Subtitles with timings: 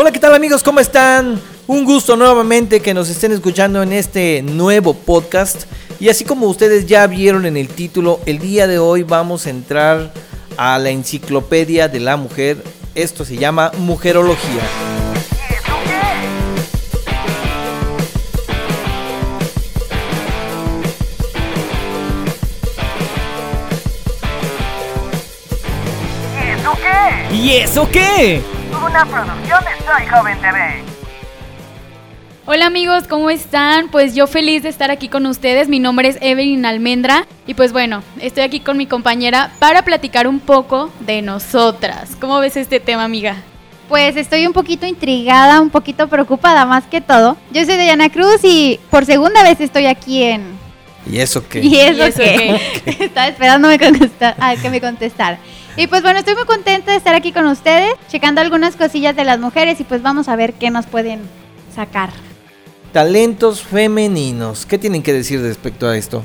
[0.00, 0.62] Hola, ¿qué tal amigos?
[0.62, 1.42] ¿Cómo están?
[1.66, 5.64] Un gusto nuevamente que nos estén escuchando en este nuevo podcast.
[5.98, 9.50] Y así como ustedes ya vieron en el título, el día de hoy vamos a
[9.50, 10.12] entrar
[10.56, 12.62] a la enciclopedia de la mujer.
[12.94, 14.62] Esto se llama Mujerología.
[27.32, 28.40] ¿Y eso qué?
[28.70, 30.84] Una producción de Soy Joven TV.
[32.44, 33.88] Hola amigos, ¿cómo están?
[33.88, 35.68] Pues yo feliz de estar aquí con ustedes.
[35.68, 40.28] Mi nombre es Evelyn Almendra y pues bueno, estoy aquí con mi compañera para platicar
[40.28, 42.16] un poco de nosotras.
[42.20, 43.36] ¿Cómo ves este tema, amiga?
[43.88, 47.38] Pues estoy un poquito intrigada, un poquito preocupada más que todo.
[47.50, 50.58] Yo soy Diana Cruz y por segunda vez estoy aquí en...
[51.10, 51.60] ¿Y eso qué?
[51.60, 52.60] ¿Y eso, ¿Y eso qué?
[53.04, 55.38] Estaba esperando me contestar, a que me contestara.
[55.78, 59.22] Y pues bueno, estoy muy contenta de estar aquí con ustedes, checando algunas cosillas de
[59.22, 61.20] las mujeres y pues vamos a ver qué nos pueden
[61.72, 62.10] sacar.
[62.92, 64.66] Talentos femeninos.
[64.66, 66.24] ¿Qué tienen que decir respecto a esto?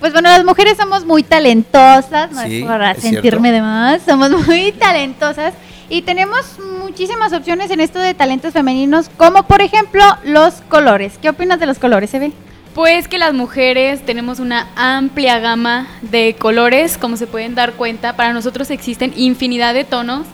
[0.00, 3.52] Pues bueno, las mujeres somos muy talentosas, no Sí, es para sentirme cierto.
[3.52, 5.54] de más, somos muy talentosas
[5.88, 11.14] y tenemos muchísimas opciones en esto de talentos femeninos, como por ejemplo los colores.
[11.22, 12.32] ¿Qué opinas de los colores, Eve?
[12.74, 18.14] Pues que las mujeres tenemos una amplia gama de colores, como se pueden dar cuenta.
[18.14, 20.26] Para nosotros existen infinidad de tonos,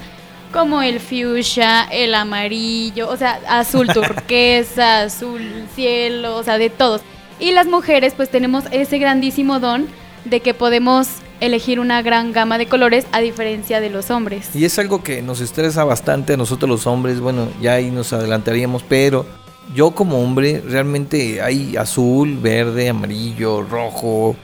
[0.53, 5.41] como el fuchsia, el amarillo, o sea, azul turquesa, azul
[5.75, 7.01] cielo, o sea, de todos.
[7.41, 9.87] Y las mujeres pues tenemos ese grandísimo don
[10.27, 11.09] de que podemos
[11.41, 14.55] elegir una gran gama de colores a diferencia de los hombres.
[14.55, 17.19] Y es algo que nos estresa bastante a nosotros los hombres.
[17.21, 19.27] Bueno, ya ahí nos adelantaríamos, pero
[19.75, 24.37] yo como hombre realmente hay azul, verde, amarillo, rojo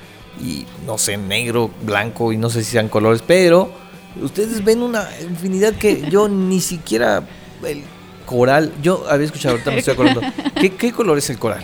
[0.42, 3.72] y no sé, negro, blanco y no sé si sean colores, pero
[4.20, 7.22] ustedes ven una infinidad que yo ni siquiera
[7.66, 7.82] el
[8.26, 10.20] coral, yo había escuchado, ahorita me estoy acordando.
[10.60, 11.62] ¿Qué, qué color es el coral?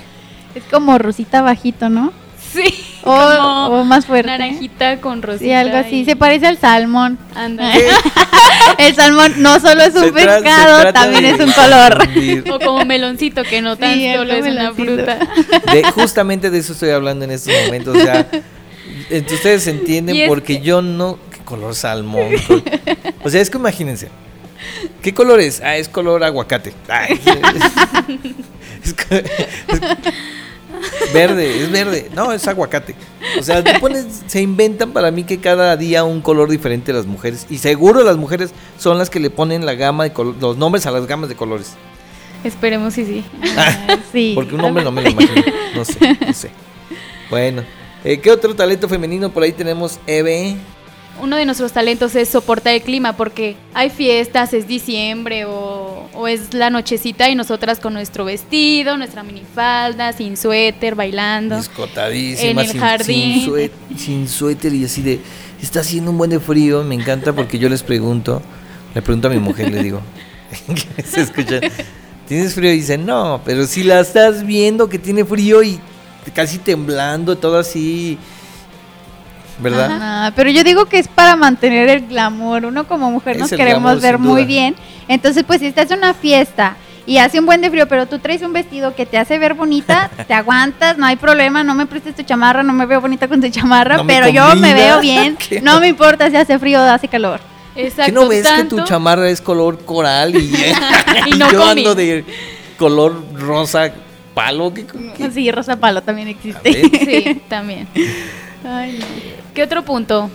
[0.54, 2.12] Es como rosita bajito, ¿no?
[2.52, 4.28] Sí, O, como o más fuerte.
[4.30, 5.44] naranjita con rosita.
[5.44, 6.00] Sí, algo así.
[6.00, 7.18] y- Se parece al salmón.
[7.34, 7.72] Anda.
[8.78, 11.98] El salmón no solo es un pescado, también de es un color.
[11.98, 12.44] confundir.
[12.50, 15.18] O como meloncito, que no tan Sí, solo es una fruta.
[15.72, 17.96] De- justamente de eso estoy hablando en estos momentos.
[17.96, 18.26] O sea,
[19.10, 21.18] ustedes entienden porque yo no.
[21.30, 22.28] ¿Qué color salmón?
[22.46, 22.62] Col-
[23.24, 24.08] O sea, es que imagínense.
[25.02, 25.60] ¿Qué color es?
[25.62, 26.72] Ah, es color aguacate.
[26.88, 27.18] Ay,
[28.84, 28.94] es, es
[31.12, 32.10] verde, es verde.
[32.14, 32.94] No, es aguacate.
[33.38, 37.46] O sea, pones- se inventan para mí que cada día un color diferente las mujeres.
[37.50, 40.90] Y seguro las mujeres son las que le ponen la gama de los nombres a
[40.90, 41.74] las gamas de colores.
[42.44, 43.24] Esperemos y sí.
[43.56, 44.32] Ah, sí.
[44.34, 45.42] Porque un hombre no me lo imagino.
[45.74, 46.50] No sé, no sé.
[47.30, 47.62] Bueno,
[48.04, 49.98] eh, ¿qué otro talento femenino por ahí tenemos?
[50.06, 50.56] Eve.
[51.20, 56.28] Uno de nuestros talentos es soportar el clima porque hay fiestas, es diciembre o, o
[56.28, 61.56] es la nochecita y nosotras con nuestro vestido, nuestra minifalda, sin suéter, bailando.
[61.56, 63.34] Discotadísima, En el sin, jardín.
[63.40, 65.20] Sin, sué- sin suéter y así de.
[65.60, 66.84] Está haciendo un buen de frío.
[66.84, 68.40] Me encanta porque yo les pregunto.
[68.94, 70.00] Le pregunto a mi mujer, le digo.
[71.04, 71.60] se escucha.
[72.28, 72.72] ¿Tienes frío?
[72.72, 75.80] Y dice, no, pero si la estás viendo que tiene frío y
[76.34, 78.18] casi temblando, todo así.
[79.60, 79.98] ¿Verdad?
[80.00, 82.64] Ah, pero yo digo que es para mantener el glamour.
[82.66, 84.76] Uno como mujer Es nos queremos glamour, ver muy bien.
[85.08, 86.76] Entonces, pues si estás en una fiesta
[87.06, 89.54] y hace un buen de frío, pero tú traes un vestido que te hace ver
[89.54, 93.26] bonita, te aguantas, no hay problema, no me prestes tu chamarra, no me veo bonita
[93.28, 95.36] con tu chamarra, No me pero yo me veo bien.
[95.62, 97.40] No me importa si hace frío o hace calor.
[97.74, 98.04] Exacto.
[98.06, 100.52] ¿Qué no ves que tu chamarra es color coral y,
[101.26, 102.24] Y no yo ando de
[102.76, 103.90] color rosa
[104.34, 104.74] palo?
[104.74, 104.84] ¿Qué,
[105.16, 106.72] qué- Sí, rosa palo también existe.
[106.72, 107.88] Sí, también.
[108.64, 109.06] Ay, no.
[109.58, 110.30] ¿Qué otro punto?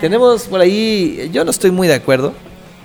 [0.00, 2.32] Tenemos por ahí, yo no estoy muy de acuerdo,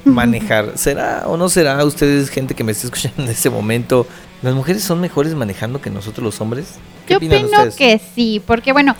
[0.03, 0.71] manejar.
[0.79, 4.07] ¿Será o no será ustedes, gente que me esté escuchando en este momento,
[4.41, 6.79] las mujeres son mejores manejando que nosotros los hombres?
[7.05, 7.75] ¿Qué Yo opinan opino ustedes?
[7.75, 8.95] que sí, porque bueno,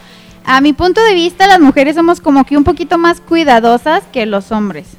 [0.45, 4.27] a mi punto de vista las mujeres somos como que un poquito más cuidadosas que
[4.27, 4.89] los hombres.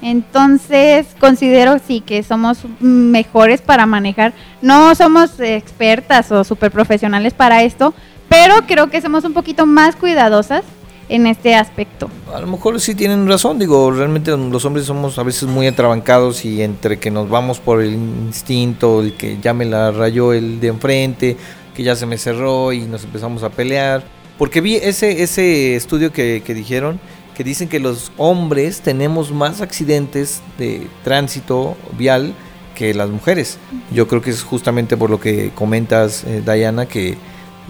[0.00, 4.32] Entonces considero sí que somos mejores para manejar.
[4.62, 7.92] No somos expertas o super profesionales para esto,
[8.30, 10.62] pero creo que somos un poquito más cuidadosas
[11.10, 12.08] en este aspecto.
[12.34, 16.44] A lo mejor sí tienen razón, digo, realmente los hombres somos a veces muy atrabancados
[16.44, 20.60] y entre que nos vamos por el instinto, el que ya me la rayó el
[20.60, 21.36] de enfrente,
[21.74, 24.02] que ya se me cerró y nos empezamos a pelear.
[24.38, 26.98] Porque vi ese, ese estudio que, que dijeron,
[27.36, 32.34] que dicen que los hombres tenemos más accidentes de tránsito vial
[32.74, 33.58] que las mujeres.
[33.92, 37.16] Yo creo que es justamente por lo que comentas, eh, Diana, que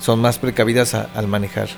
[0.01, 1.69] son más precavidas a- al manejar.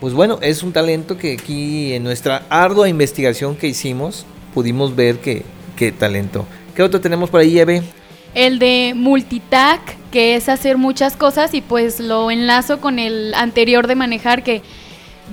[0.00, 5.18] Pues bueno, es un talento que aquí en nuestra ardua investigación que hicimos pudimos ver
[5.18, 5.42] que
[5.76, 6.46] qué talento.
[6.74, 7.82] ¿Qué otro tenemos por ahí, Eve?
[8.34, 13.86] el de multitask, que es hacer muchas cosas y pues lo enlazo con el anterior
[13.86, 14.62] de manejar que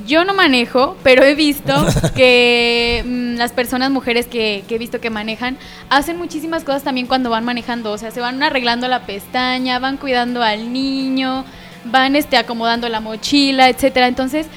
[0.07, 1.73] yo no manejo, pero he visto
[2.15, 5.57] que mm, las personas, mujeres que, que he visto que manejan,
[5.89, 7.91] hacen muchísimas cosas también cuando van manejando.
[7.91, 11.43] O sea, se van arreglando la pestaña, van cuidando al niño,
[11.85, 14.07] van este, acomodando la mochila, etcétera.
[14.07, 14.47] Entonces,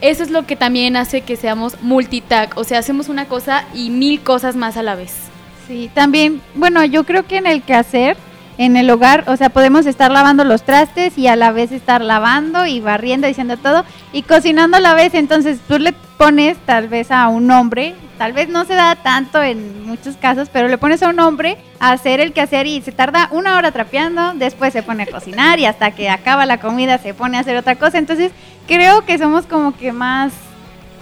[0.00, 2.56] eso es lo que también hace que seamos multitask.
[2.56, 5.14] O sea, hacemos una cosa y mil cosas más a la vez.
[5.66, 8.16] Sí, también, bueno, yo creo que en el quehacer,
[8.58, 12.02] en el hogar, o sea, podemos estar lavando los trastes y a la vez estar
[12.02, 15.14] lavando y barriendo, diciendo todo, y cocinando a la vez.
[15.14, 19.42] Entonces tú le pones tal vez a un hombre, tal vez no se da tanto
[19.42, 22.92] en muchos casos, pero le pones a un hombre a hacer el quehacer y se
[22.92, 26.98] tarda una hora trapeando, después se pone a cocinar y hasta que acaba la comida
[26.98, 27.98] se pone a hacer otra cosa.
[27.98, 28.32] Entonces
[28.66, 30.32] creo que somos como que más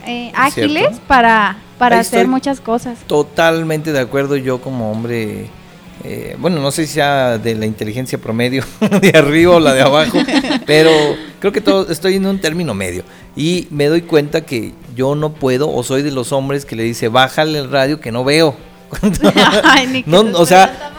[0.07, 1.01] eh, ágiles ¿Cierto?
[1.07, 2.99] para, para Ahí hacer muchas cosas.
[3.07, 5.49] Totalmente de acuerdo yo como hombre.
[6.05, 8.65] eh, bueno, no sé si sea de la inteligencia promedio,
[9.01, 10.19] de arriba o la de abajo,
[10.67, 10.91] pero
[11.39, 13.05] creo que todo, estoy en un término medio.
[13.37, 16.83] Y me doy cuenta que yo no puedo, o soy de los hombres que le
[16.83, 18.55] dice, bájale el radio que no veo.
[19.65, 20.93] Ay, ni que No, o sea.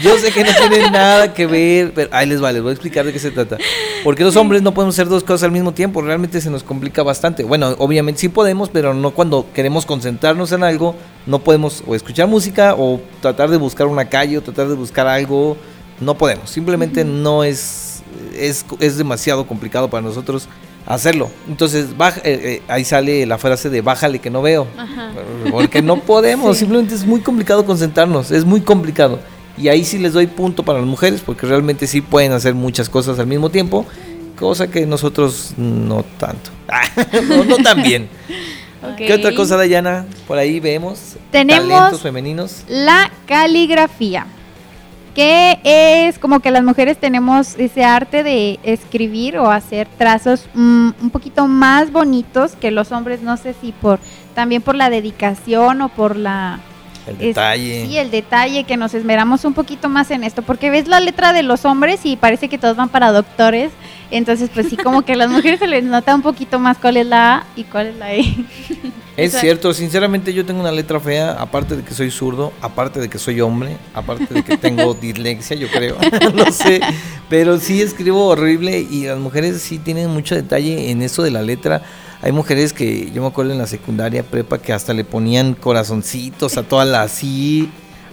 [0.00, 2.72] Yo sé que no tiene nada que ver, pero ahí les va, les voy a
[2.72, 3.58] explicar de qué se trata.
[4.04, 7.02] Porque los hombres no podemos hacer dos cosas al mismo tiempo, realmente se nos complica
[7.02, 7.42] bastante.
[7.42, 10.94] Bueno, obviamente sí podemos, pero no cuando queremos concentrarnos en algo,
[11.26, 15.06] no podemos o escuchar música o tratar de buscar una calle o tratar de buscar
[15.08, 15.56] algo,
[16.00, 16.50] no podemos.
[16.50, 18.02] Simplemente no es,
[18.36, 20.48] es, es demasiado complicado para nosotros
[20.86, 21.30] hacerlo.
[21.48, 24.66] Entonces, baja, eh, eh, ahí sale la frase de bájale que no veo.
[24.76, 25.12] Ajá.
[25.50, 26.60] Porque no podemos, Sí.
[26.60, 29.20] simplemente es muy complicado concentrarnos, es muy complicado.
[29.56, 32.88] Y ahí sí les doy punto para las mujeres, porque realmente sí pueden hacer muchas
[32.88, 33.84] cosas al mismo tiempo,
[34.38, 36.50] cosa que nosotros no tanto.
[37.28, 38.08] no, no tan bien.
[38.96, 40.06] ¿Qué otra cosa, Dayana?
[40.28, 42.62] Por ahí vemos Tenemos- talentos femeninos.
[42.68, 44.26] La caligrafía,
[45.18, 50.90] que es como que las mujeres tenemos ese arte de escribir o hacer trazos mm,
[51.02, 53.98] un poquito más bonitos que los hombres, no sé si por
[54.36, 56.60] también por la dedicación o por la
[57.08, 57.84] El es- detalle.
[57.88, 61.32] sí, el detalle que nos esmeramos un poquito más en esto, porque ves la letra
[61.32, 63.72] de los hombres y parece que todos van para doctores,
[64.16, 66.96] entonces pues sí como que a las mujeres se les nota un poquito más cuál
[66.96, 68.24] es la A y cuál es la E.
[69.16, 73.08] Es cierto, sinceramente yo tengo una letra fea, aparte de que soy zurdo, aparte de
[73.08, 75.96] que soy hombre, aparte de que tengo dislexia, yo creo,
[76.34, 76.80] no sé,
[77.28, 81.42] pero sí escribo horrible y las mujeres sí tienen mucho detalle en eso de la
[81.42, 81.82] letra.
[82.20, 86.56] Hay mujeres que yo me acuerdo en la secundaria prepa que hasta le ponían corazoncitos
[86.56, 87.70] a toda la así.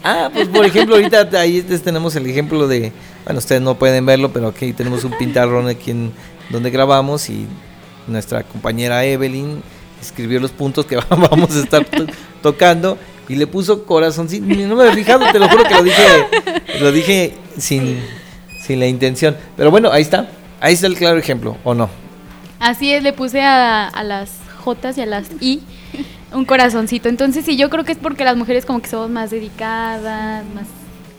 [0.08, 2.92] Ah, pues por ejemplo, ahorita ahí tenemos el ejemplo de,
[3.26, 6.12] bueno, ustedes no pueden verlo, pero aquí tenemos un pintarrón aquí en
[6.50, 7.48] donde grabamos y
[8.08, 9.64] nuestra compañera Evelyn
[10.00, 12.06] escribió los puntos que vamos a estar to-
[12.44, 12.98] tocando
[13.28, 14.46] y le puso corazoncito.
[14.46, 16.04] No me he fijado, te lo juro que lo dije,
[16.80, 18.00] lo dije sin,
[18.62, 19.36] sin la intención.
[19.58, 20.30] Pero bueno, ahí está.
[20.62, 21.90] Ahí está el claro ejemplo, ¿o no?
[22.60, 24.30] Así es, le puse a, a las
[24.64, 25.62] J y a las I
[26.34, 27.10] un corazoncito.
[27.10, 30.66] Entonces sí, yo creo que es porque las mujeres como que somos más dedicadas, más...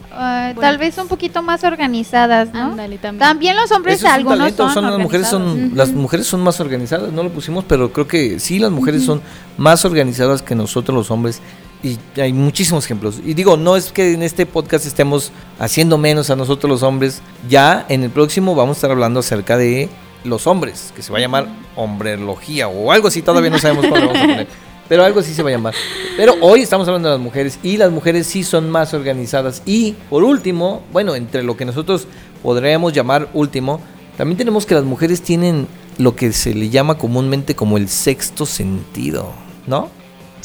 [0.08, 2.74] Bueno, tal vez un poquito más organizadas, ¿no?
[2.74, 3.18] También.
[3.18, 6.40] También los hombres Eso es un algunos talento, son, las mujeres son las mujeres son
[6.40, 9.20] más organizadas, no lo pusimos, pero creo que sí las mujeres son
[9.58, 11.42] más organizadas que nosotros los hombres
[11.82, 13.20] y hay muchísimos ejemplos.
[13.24, 17.20] Y digo, no es que en este podcast estemos haciendo menos a nosotros los hombres,
[17.48, 19.90] ya en el próximo vamos a estar hablando acerca de
[20.24, 24.00] los hombres, que se va a llamar hombrelogía o algo así, todavía no sabemos cómo
[24.00, 24.48] vamos a poner.
[24.88, 25.74] Pero algo así se va a llamar.
[26.16, 29.62] Pero hoy estamos hablando de las mujeres y las mujeres sí son más organizadas.
[29.66, 32.06] Y por último, bueno, entre lo que nosotros
[32.42, 33.80] podríamos llamar último,
[34.16, 35.66] también tenemos que las mujeres tienen
[35.98, 39.32] lo que se le llama comúnmente como el sexto sentido,
[39.66, 39.88] ¿no?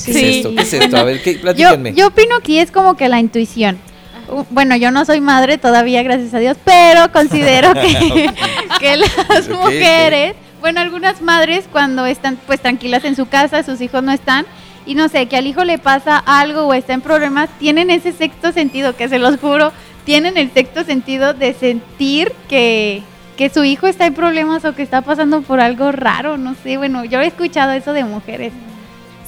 [0.04, 0.20] ¿Qué Sí.
[0.20, 0.50] es esto?
[0.56, 0.98] ¿Qué es esto?
[0.98, 1.36] A ver, ¿qué?
[1.36, 1.94] Yo, platíquenme.
[1.94, 3.78] yo opino que es como que la intuición.
[4.50, 8.30] Bueno, yo no soy madre todavía, gracias a Dios, pero considero que,
[8.80, 14.04] que las mujeres, bueno, algunas madres cuando están pues tranquilas en su casa, sus hijos
[14.04, 14.46] no están,
[14.86, 18.14] y no sé, que al hijo le pasa algo o está en problemas, tienen ese
[18.14, 19.72] sexto sentido, que se los juro,
[20.06, 23.04] tienen el sexto sentido de sentir que,
[23.38, 26.78] que su hijo está en problemas o que está pasando por algo raro, no sé,
[26.78, 28.54] bueno, yo he escuchado eso de mujeres.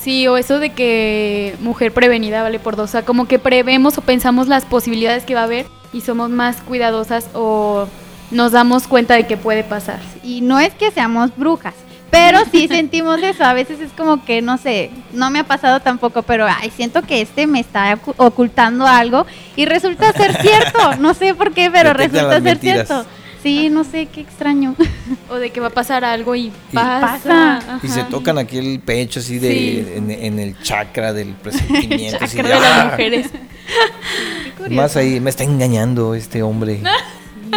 [0.04, 2.90] Sí, o eso de que mujer prevenida vale por dos.
[2.90, 6.30] O sea, como que prevemos o pensamos las posibilidades que va a haber y somos
[6.30, 7.88] más cuidadosas o
[8.34, 10.00] nos damos cuenta de que puede pasar.
[10.24, 11.74] Y no es que seamos brujas,
[12.12, 13.44] pero sí sentimos eso.
[13.46, 17.02] A veces es como que, no sé, no me ha pasado tampoco, pero ay, siento
[17.04, 19.26] que este me está ocu- ocultando algo
[19.56, 20.96] y resulta ser cierto.
[21.00, 22.88] No sé por qué, pero resulta ser mentiras.
[22.88, 23.06] cierto.
[23.42, 24.76] Sí, no sé, qué extraño.
[25.30, 27.20] O de que va a pasar algo y, Y pasa.
[27.24, 27.80] pasa.
[27.82, 29.88] Y se tocan aquí el pecho así de Sí.
[29.96, 32.24] en, en el chakra del presentimiento.
[32.24, 32.90] así Chakra de, de las ¡ah!
[32.92, 33.28] mujeres.
[34.58, 34.76] curioso.
[34.82, 36.82] Más ahí, me está engañando este hombre.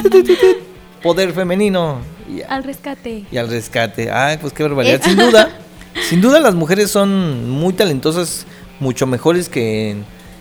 [1.02, 1.98] Poder femenino.
[2.28, 3.24] Y, Al rescate.
[3.30, 4.10] y al rescate.
[4.10, 5.00] Ah, pues qué barbaridad.
[5.02, 5.50] Sin duda,
[6.08, 8.46] sin duda las mujeres son muy talentosas,
[8.80, 9.96] mucho mejores que,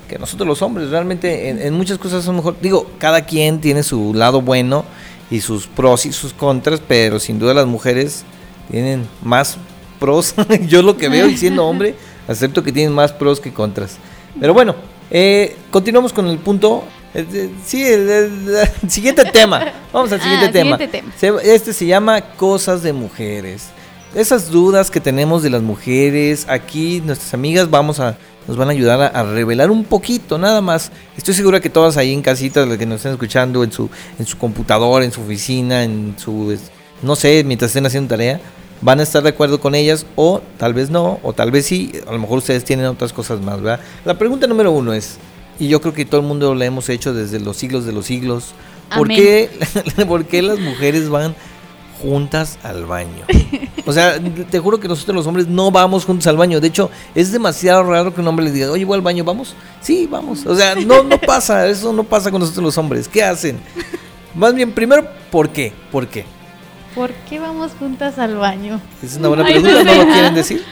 [0.10, 0.90] que nosotros los hombres.
[0.90, 2.56] Realmente en, en muchas cosas son mejor.
[2.62, 4.86] Digo, cada quien tiene su lado bueno
[5.30, 8.24] y sus pros y sus contras, pero sin duda las mujeres
[8.72, 9.58] tienen más
[10.00, 10.34] pros.
[10.68, 11.96] Yo lo que veo y siendo hombre,
[12.28, 13.98] acepto que tienen más pros que contras.
[14.40, 14.76] Pero bueno,
[15.12, 16.84] eh, continuamos con el punto.
[17.16, 19.66] Eh, sí, el, el- el siguiente tema.
[19.94, 20.78] Vamos al siguiente Ah, tema.
[20.78, 21.14] siguiente tema.
[21.18, 23.68] Se- Este se llama Cosas de Mujeres.
[24.14, 28.18] Esas dudas que tenemos de las mujeres, aquí nuestras amigas vamos a
[28.48, 30.92] nos van a ayudar a, a revelar un poquito, nada más.
[31.18, 34.26] Estoy segura que todas ahí en casita, las que nos están escuchando, en su, en
[34.28, 36.56] su computadora, en su oficina, en su,
[37.02, 38.40] no sé, mientras estén haciendo tarea,
[38.82, 41.92] van a estar de acuerdo con ellas, o tal vez no, o tal vez sí,
[42.08, 43.80] a lo mejor ustedes tienen otras cosas más, ¿verdad?
[44.06, 45.18] La pregunta número uno es,
[45.60, 48.06] y yo creo que todo el mundo la hemos hecho desde los siglos de los
[48.06, 48.54] siglos,
[48.96, 49.18] ¿por Amén.
[49.18, 51.36] qué, ¿por qué las mujeres van
[52.02, 53.26] juntas al baño?
[53.86, 54.20] O sea,
[54.50, 56.60] te juro que nosotros los hombres no vamos juntos al baño.
[56.60, 59.56] De hecho, es demasiado raro que un hombre le diga, oye, voy al baño, ¿vamos?
[59.82, 60.46] Sí, vamos.
[60.46, 63.08] O sea, no, no pasa, eso no pasa con nosotros los hombres.
[63.08, 63.60] ¿Qué hacen?
[64.34, 65.72] Más bien, primero, ¿por qué?
[65.92, 66.26] ¿Por qué?
[66.96, 68.82] ¿Por qué vamos juntas al baño?
[69.04, 70.64] Es una buena pregunta, no ¿no lo quieren decir?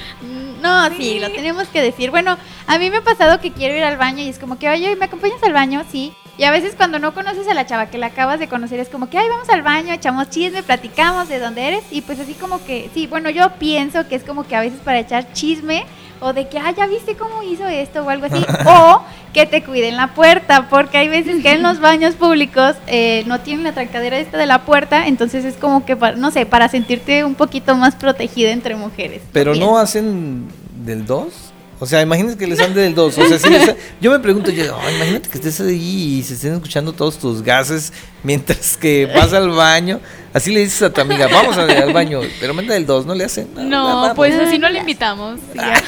[0.64, 2.10] No, sí, lo tenemos que decir.
[2.10, 4.70] Bueno, a mí me ha pasado que quiero ir al baño y es como que,
[4.70, 5.84] oye, ¿me acompañas al baño?
[5.92, 6.14] Sí.
[6.38, 8.88] Y a veces cuando no conoces a la chava que la acabas de conocer es
[8.88, 11.84] como que, ay, vamos al baño, echamos chisme, platicamos de dónde eres.
[11.92, 14.80] Y pues así como que, sí, bueno, yo pienso que es como que a veces
[14.80, 15.86] para echar chisme
[16.22, 18.46] o de que, ah, ya viste cómo hizo esto o algo así.
[18.66, 19.02] o
[19.34, 23.40] que te cuiden la puerta, porque hay veces que en los baños públicos eh, no
[23.40, 26.70] tienen la trancadera esta de la puerta, entonces es como que, para- no sé, para
[26.70, 29.22] sentirte un poquito más protegida entre mujeres.
[29.34, 30.48] Pero no hacen
[30.86, 31.53] del 2.
[31.84, 33.18] O sea, imagínate que les ande del 2.
[33.18, 36.36] O sea, si les- yo me pregunto, yo, "Ay, imagínate que estés ahí y se
[36.36, 37.92] estén escuchando todos tus gases
[38.24, 40.00] mientras que vas al baño.
[40.34, 43.14] Así le dices a tu amiga, vamos a- al baño, pero manda del 2, no
[43.14, 43.50] le hacen.
[43.54, 44.12] No, vamos.
[44.16, 45.42] pues así no le invitamos.
[45.56, 45.84] ya,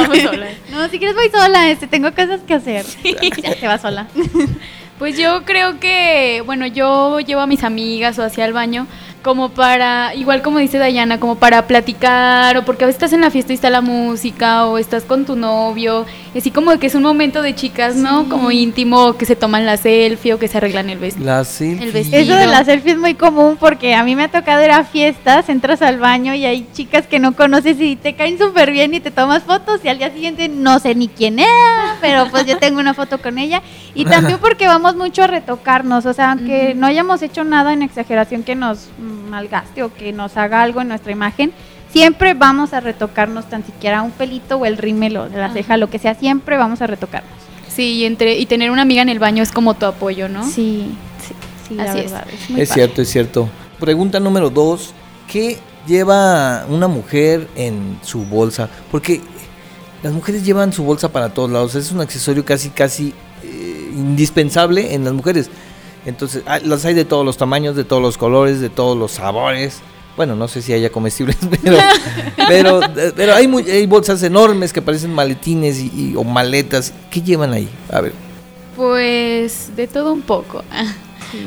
[0.00, 0.18] vamos.
[0.70, 2.84] No, si quieres voy sola, este, tengo cosas que hacer.
[3.42, 4.08] Ya te vas sola.
[4.98, 8.86] Pues yo creo que, bueno, yo llevo a mis amigas o hacia el baño
[9.22, 13.20] como para, igual como dice Dayana, como para platicar o porque a veces estás en
[13.20, 16.94] la fiesta y está la música o estás con tu novio, así como que es
[16.94, 18.28] un momento de chicas, ¿no?
[18.28, 21.26] Como íntimo, que se toman la selfie o que se arreglan el vestido.
[21.26, 21.86] La selfie.
[21.86, 22.22] El vestido.
[22.22, 24.84] Eso de la selfie es muy común porque a mí me ha tocado ir a
[24.84, 28.94] fiestas, entras al baño y hay chicas que no conoces y te caen súper bien
[28.94, 32.46] y te tomas fotos y al día siguiente no sé ni quién era, pero pues
[32.46, 33.62] yo tengo una foto con ella.
[33.94, 37.82] Y también porque vamos mucho a retocarnos, o sea, aunque no hayamos hecho nada en
[37.82, 41.52] exageración que nos malgaste o que nos haga algo en nuestra imagen,
[41.92, 45.54] siempre vamos a retocarnos tan siquiera un pelito o el rímel o de la Ajá.
[45.54, 47.30] ceja, lo que sea, siempre vamos a retocarnos.
[47.68, 50.44] Sí, y, entre, y tener una amiga en el baño es como tu apoyo, ¿no?
[50.44, 50.90] Sí,
[51.26, 51.34] sí,
[51.68, 52.04] sí, la Así es.
[52.12, 52.82] verdad, es muy Es padre.
[52.82, 53.48] cierto, es cierto.
[53.78, 54.92] Pregunta número 2.
[55.30, 58.68] ¿Qué lleva una mujer en su bolsa?
[58.90, 59.20] Porque
[60.02, 61.74] las mujeres llevan su bolsa para todos lados.
[61.76, 63.14] Es un accesorio casi, casi
[63.44, 65.48] eh, indispensable en las mujeres.
[66.06, 69.12] Entonces, ah, las hay de todos los tamaños, de todos los colores, de todos los
[69.12, 69.80] sabores.
[70.16, 71.78] Bueno, no sé si haya comestibles, pero,
[72.48, 72.80] pero,
[73.16, 76.92] pero hay, muy- hay bolsas enormes que parecen maletines y, y- o maletas.
[77.10, 77.68] ¿Qué llevan ahí?
[77.92, 78.12] A ver.
[78.76, 80.64] Pues de todo un poco.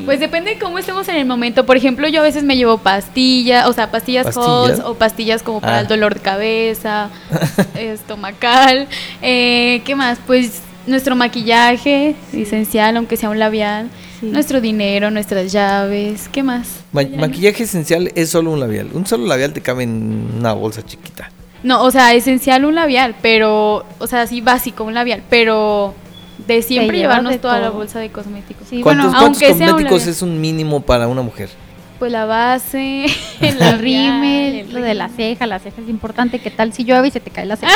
[0.06, 1.66] Pues depende de cómo estemos en el momento.
[1.66, 4.80] Por ejemplo, yo a veces me llevo pastillas, o sea, pastillas, ¿Pastillas?
[4.82, 5.80] O pastillas como para Ah.
[5.80, 7.10] el dolor de cabeza,
[7.74, 8.88] estomacal.
[9.20, 10.18] Eh, ¿Qué más?
[10.26, 13.90] Pues nuestro maquillaje esencial, aunque sea un labial.
[14.24, 14.30] Sí.
[14.30, 16.28] Nuestro dinero, nuestras llaves.
[16.32, 16.68] ¿Qué más?
[16.92, 17.16] Ma- Ya, ¿no?
[17.18, 18.88] maquillaje esencial es solo un labial.
[18.94, 21.30] Un solo labial te cabe en una bolsa chiquita.
[21.62, 25.94] No, o sea, esencial un labial, pero, o sea, sí básico un labial, pero
[26.46, 28.66] de siempre llevarnos de toda la bolsa de cosméticos.
[28.68, 31.48] Sí, ¿Cuántos, bueno, cuántos aunque sea un cosméticos es un mínimo para una mujer?
[31.98, 33.06] Pues la base,
[33.40, 36.38] el labial, rímel, el lo de la ceja, la ceja es importante.
[36.38, 37.72] ¿Qué tal si llueve y se te cae la ceja?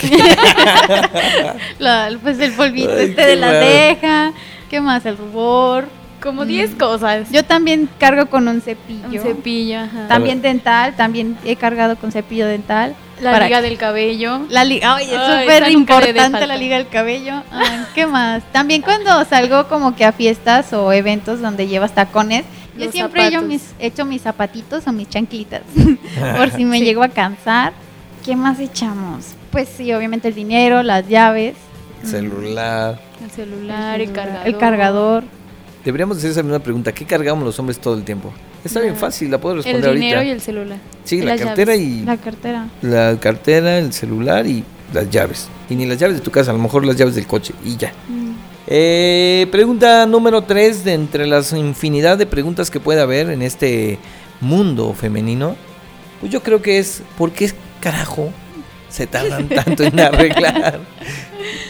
[1.78, 3.66] La- pues el polvito Ay, este de la raro.
[3.66, 4.32] ceja.
[4.70, 5.04] ¿Qué más?
[5.04, 5.86] El rubor.
[6.22, 6.48] Como Mm.
[6.48, 7.30] 10 cosas.
[7.32, 9.06] Yo también cargo con un cepillo.
[9.10, 10.06] un cepillo, ajá.
[10.06, 12.94] También dental, también he cargado con cepillo dental.
[13.22, 14.40] la liga del cabello.
[14.48, 17.42] La liga, ay, es súper importante la liga del cabello.
[17.50, 18.42] Ay, ¿Qué más?
[18.52, 22.44] También cuando salgo como que a fiestas o eventos donde llevas tacones,
[22.78, 23.46] yo Los siempre he zapatos.
[23.48, 25.62] mis, hecho mis zapatitos o mis chanclitas
[26.38, 26.84] por si me Sí.
[26.86, 27.72] llego a cansar.
[28.24, 29.26] ¿Qué más echamos?
[29.50, 31.56] Pues sí, obviamente el dinero, las llaves,
[32.04, 32.98] Celular.
[33.22, 34.46] El celular, el cargador.
[34.46, 35.24] el cargador.
[35.84, 36.92] Deberíamos hacer esa misma pregunta.
[36.92, 38.32] ¿Qué cargamos los hombres todo el tiempo?
[38.64, 40.30] Está bien Ah, fácil, la puedo El responder dinero ahorita.
[40.30, 40.78] y el celular.
[41.04, 41.88] Sí, y la cartera llaves.
[41.88, 42.68] y La cartera.
[42.82, 44.62] la cartera, el celular y
[44.92, 45.48] las llaves.
[45.70, 47.76] Y ni las llaves de tu casa, a lo mejor las llaves del coche y
[47.76, 47.92] ya.
[48.08, 48.30] Mm.
[48.66, 53.98] Eh, pregunta número 3 de entre las infinidad de preguntas que puede haber en este
[54.40, 55.56] mundo femenino.
[56.20, 57.50] Pues yo creo que es, ¿por qué
[57.80, 58.30] carajo
[58.90, 60.80] se tardan tanto en arreglar?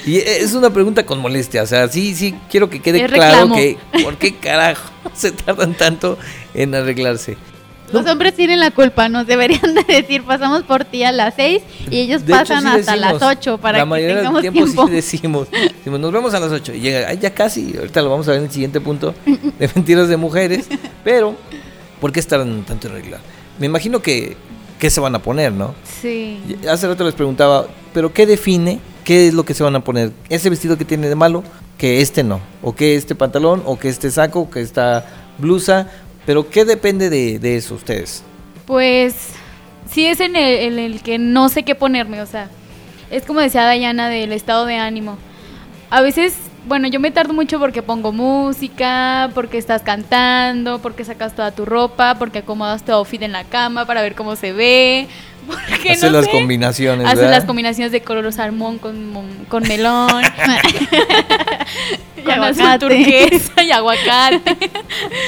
[0.07, 3.77] Y es una pregunta con molestia, o sea, sí, sí, quiero que quede claro que
[4.03, 6.19] ¿por qué carajo se tardan tanto
[6.55, 7.37] en arreglarse?
[7.93, 11.61] Los hombres tienen la culpa, nos deberían de decir, pasamos por ti a las 6
[11.91, 14.43] y ellos De hecho, pasan sí hasta decimos, las 8 para la que mayoría tengamos
[14.43, 14.87] del tiempo, tiempo.
[14.87, 18.11] sí decimos, decimos, nos vemos a las 8 y llega, "Ay, ya casi, ahorita lo
[18.11, 20.69] vamos a ver en el siguiente punto de mentiras de mujeres,
[21.03, 21.35] pero
[22.01, 23.21] ¿por qué estarán tanto en arreglar?
[23.59, 24.37] Me imagino que
[24.81, 25.75] ¿qué se van a poner, no?
[26.01, 26.41] Sí.
[26.69, 30.11] Hace rato les preguntaba, ¿pero qué define qué es lo que se van a poner?
[30.29, 31.45] ¿Ese vestido que tiene de malo?
[31.79, 35.07] Que este no, o que este pantalón, o que este saco, o que esta
[35.39, 35.89] blusa,
[36.27, 38.25] pero ¿qué depende de, de eso ustedes?
[38.67, 39.15] Pues
[39.91, 42.51] sí es en el, en el que no sé qué ponerme, o sea,
[43.11, 45.19] es como decía Dayana del estado de ánimo.
[45.91, 46.35] A veces,
[46.67, 51.65] bueno, yo me tardo mucho porque pongo música, porque estás cantando, porque sacas toda tu
[51.65, 55.09] ropa, porque acomodas tu outfit en la cama para ver cómo se ve.
[55.47, 57.33] Porque Hace no las sé, combinaciones, Haces ¿verdad?
[57.39, 58.95] las combinaciones de color salmón con,
[59.49, 60.09] con melón,
[62.25, 62.79] con azul aguacate.
[62.79, 64.71] turquesa y aguacate.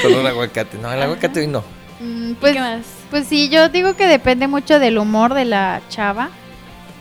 [0.02, 0.78] Color aguacate.
[0.78, 1.64] No, el aguacate hoy no.
[1.98, 2.80] Mm, ¿Y Pues, ¿Qué más?
[3.10, 6.28] pues sí, yo digo que depende mucho del humor de la chava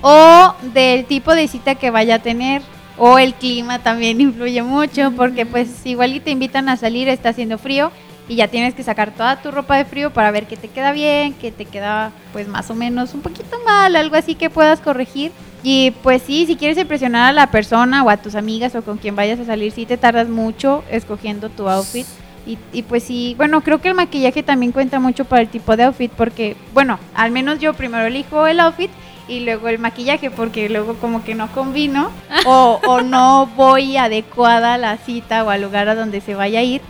[0.01, 2.61] o del tipo de cita que vaya a tener
[3.03, 7.29] o el clima también influye mucho porque pues igual y te invitan a salir, está
[7.29, 7.91] haciendo frío
[8.27, 10.91] y ya tienes que sacar toda tu ropa de frío para ver que te queda
[10.91, 14.81] bien, que te queda pues más o menos un poquito mal, algo así que puedas
[14.81, 15.31] corregir.
[15.63, 18.99] Y pues sí, si quieres impresionar a la persona o a tus amigas o con
[18.99, 22.05] quien vayas a salir, sí te tardas mucho escogiendo tu outfit.
[22.45, 25.75] Y, y pues sí, bueno, creo que el maquillaje también cuenta mucho para el tipo
[25.75, 28.91] de outfit porque, bueno, al menos yo primero elijo el outfit
[29.31, 32.11] y luego el maquillaje porque luego como que no combino
[32.45, 36.59] o, o no voy adecuada a la cita o al lugar a donde se vaya
[36.59, 36.81] a ir.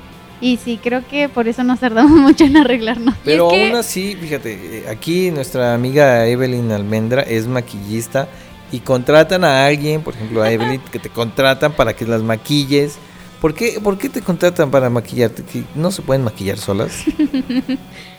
[0.41, 3.13] Y sí, creo que por eso nos tardamos mucho en arreglarnos.
[3.24, 8.27] Pero que- aún así, fíjate, eh, aquí nuestra amiga Evelyn Almendra es maquillista
[8.72, 12.98] y contratan a alguien, por ejemplo a Evelyn, que te contratan para que las maquilles.
[13.39, 15.44] ¿Por qué, ¿Por qué te contratan para maquillarte?
[15.44, 17.03] ¿Que ¿No se pueden maquillar solas?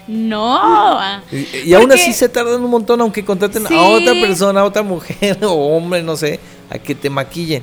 [0.07, 0.99] No.
[1.31, 3.75] Y, y aún así se tardan un montón, aunque contraten Sí.
[3.75, 7.63] a otra persona, a otra mujer o hombre, no sé, a que te maquillen.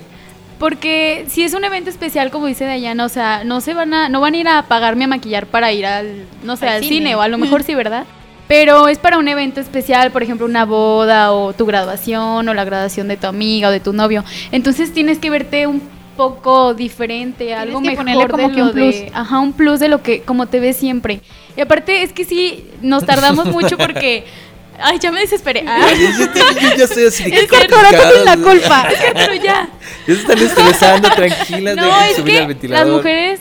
[0.58, 4.10] Porque si es un evento especial, como dice Dayana, o sea, no se van a,
[4.10, 6.84] no van a ir a pagarme a maquillar para ir al, no sé, Al al,
[6.84, 6.95] cine.
[6.95, 7.15] cine.
[7.15, 8.06] o a lo mejor sí, ¿verdad?
[8.47, 12.63] Pero es para un evento especial, por ejemplo, una boda o tu graduación o la
[12.65, 14.23] graduación de tu amiga o de tu novio.
[14.52, 15.82] Entonces tienes que verte un
[16.17, 18.95] poco diferente, algo que mejor ponerle como de que un plus.
[18.95, 21.21] de, ajá, un plus de lo que como te ves siempre.
[21.57, 24.25] Y aparte es que sí nos tardamos mucho porque
[24.79, 25.63] ay, ya me desesperé.
[25.67, 28.88] Ah, Yo, ya estoy así de Es que tienes la culpa.
[29.13, 29.67] pero ya.
[30.07, 32.88] Ya se están estresando, tranquilas, No, es subir que al ventilador.
[32.88, 33.39] las mujeres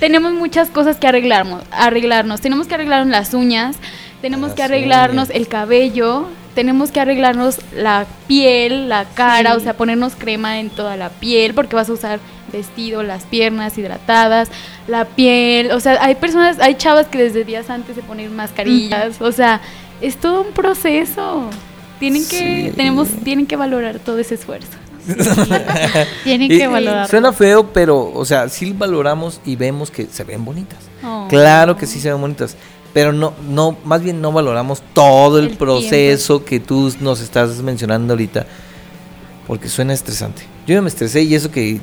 [0.00, 2.40] tenemos muchas cosas que arreglarnos, arreglarnos.
[2.40, 3.76] Tenemos que arreglarnos las uñas,
[4.22, 5.36] tenemos Las que arreglarnos uñas.
[5.36, 9.56] el cabello, tenemos que arreglarnos la piel, la cara, Sí.
[9.56, 12.20] o sea, ponernos crema en toda la piel porque vas a usar
[12.52, 14.48] vestido, las piernas hidratadas,
[14.86, 19.20] la piel, o sea, hay personas, hay chavas que desde días antes se ponen mascarillas,
[19.20, 19.60] o sea,
[20.00, 21.50] es todo un proceso.
[21.98, 24.70] Tienen que tenemos tienen que valorar todo ese esfuerzo.
[26.24, 27.08] Tienen que valorar.
[27.08, 30.78] Suena feo, pero, o sea, sí valoramos y vemos que se ven bonitas.
[31.02, 31.26] Oh.
[31.28, 32.56] Claro que sí se ven bonitas,
[32.98, 37.62] pero no, no, más bien no valoramos todo el, El proceso que tú nos estás
[37.62, 38.44] mencionando ahorita,
[39.46, 40.42] porque suena estresante.
[40.66, 41.80] Yo ya me estresé y eso que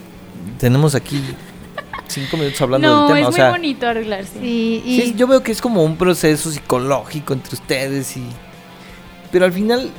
[0.60, 1.22] tenemos aquí
[2.10, 4.42] cinco minutos hablando No, del tema, es o muy sea, bonito arreglarse.
[4.42, 8.26] Sí, y sí, yo veo que es como un proceso psicológico entre ustedes y,
[9.32, 9.92] pero al final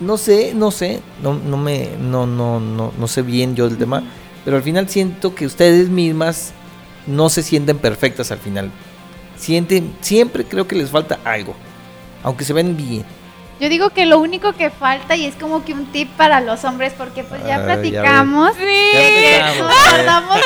[0.00, 3.76] no sé, no sé, no, no me, no, no, no, no sé bien yo el
[3.76, 4.04] tema,
[4.42, 6.54] pero al final siento que ustedes mismas
[7.06, 8.70] no se sienten perfectas al final.
[9.42, 11.52] Sienten, siempre creo que les falta algo,
[12.22, 13.04] aunque se ven bien.
[13.60, 16.62] yo digo que lo único que falta y es como que un tip para los
[16.64, 19.90] hombres porque pues Ah, ya platicamos Ya empezamos, nos ¿eh?
[19.90, 20.38] tardamos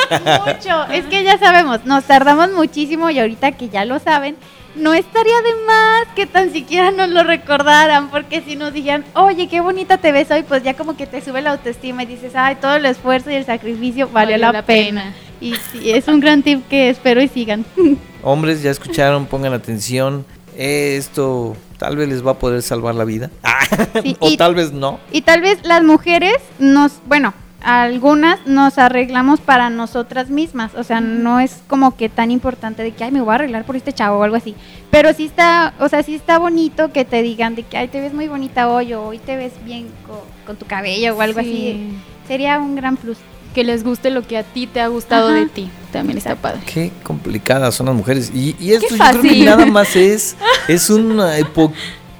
[0.47, 0.83] mucho.
[0.91, 4.35] Es que ya sabemos, nos tardamos muchísimo y ahorita que ya lo saben,
[4.75, 9.47] no estaría de más que tan siquiera nos lo recordaran, porque si nos dijeran, oye,
[9.47, 12.33] qué bonita te ves hoy, pues ya como que te sube la autoestima y dices,
[12.35, 15.13] ay, todo el esfuerzo y el sacrificio valió, la, pena.
[15.41, 17.65] Y sí, es un gran tip que espero y sigan.
[18.23, 20.25] Hombres, ya escucharon, pongan atención.
[20.57, 23.29] Esto tal vez les va a poder salvar la vida.
[24.01, 24.99] Sí, o y- tal vez no.
[25.11, 31.01] Y tal vez las mujeres nos, bueno, algunas nos arreglamos para nosotras mismas, o sea,
[31.01, 33.91] no es como que tan importante de que, ay, me voy a arreglar por este
[33.93, 34.55] chavo o algo así,
[34.89, 37.99] pero sí está, o sea, sí está bonito que te digan de que, ay, te
[37.99, 41.39] ves muy bonita hoy o hoy te ves bien co- con, tu cabello o algo
[41.41, 41.89] así,
[42.27, 43.17] sería un gran plus.
[43.53, 45.37] Que les guste lo que a ti te ha gustado Ajá.
[45.39, 45.69] de ti.
[45.91, 46.59] También está padre.
[46.71, 48.31] Qué complicadas son las mujeres.
[48.33, 50.35] Y, y esto yo creo que nada más es,
[50.67, 51.31] es una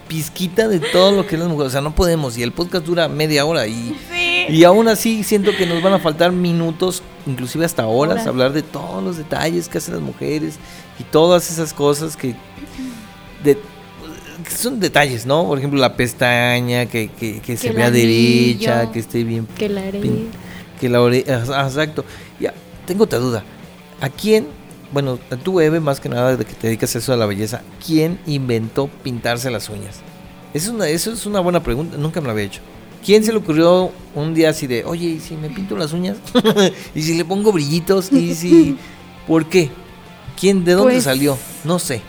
[0.07, 1.67] pizquita de todo lo que es las mujeres.
[1.69, 2.37] O sea, no podemos.
[2.37, 3.67] Y el podcast dura media hora.
[3.67, 3.95] Y,
[4.49, 8.27] y aún así siento que nos van a faltar minutos, inclusive hasta horas, Horas.
[8.27, 10.55] hablar de todos los detalles que hacen las mujeres
[10.99, 12.35] y todas esas cosas que,
[13.43, 13.57] de-
[14.55, 15.45] son detalles, ¿no?
[15.45, 18.91] Por ejemplo, la pestaña, que, que, que se vea derecha, anillo.
[18.93, 19.99] que esté bien Que la haré.
[19.99, 20.29] Pin-
[20.79, 22.05] que la oreja, exacto.
[22.39, 22.53] Ya,
[22.85, 23.43] tengo otra duda.
[24.01, 24.47] ¿A quién,
[24.91, 27.25] bueno, a tú Eve, más que nada de que te dedicas a eso de la
[27.25, 30.01] belleza, quién inventó pintarse las uñas?
[30.53, 32.61] Es una, eso es una buena pregunta, nunca me la había hecho.
[33.05, 36.17] ¿Quién se le ocurrió un día así de, oye, ¿y si me pinto las uñas?
[36.95, 38.11] ¿Y si le pongo brillitos?
[38.11, 38.77] ¿Y si...
[39.27, 39.69] ¿Por qué?
[40.39, 41.37] ¿Quién, de dónde Pues- salió?
[41.63, 42.01] No sé.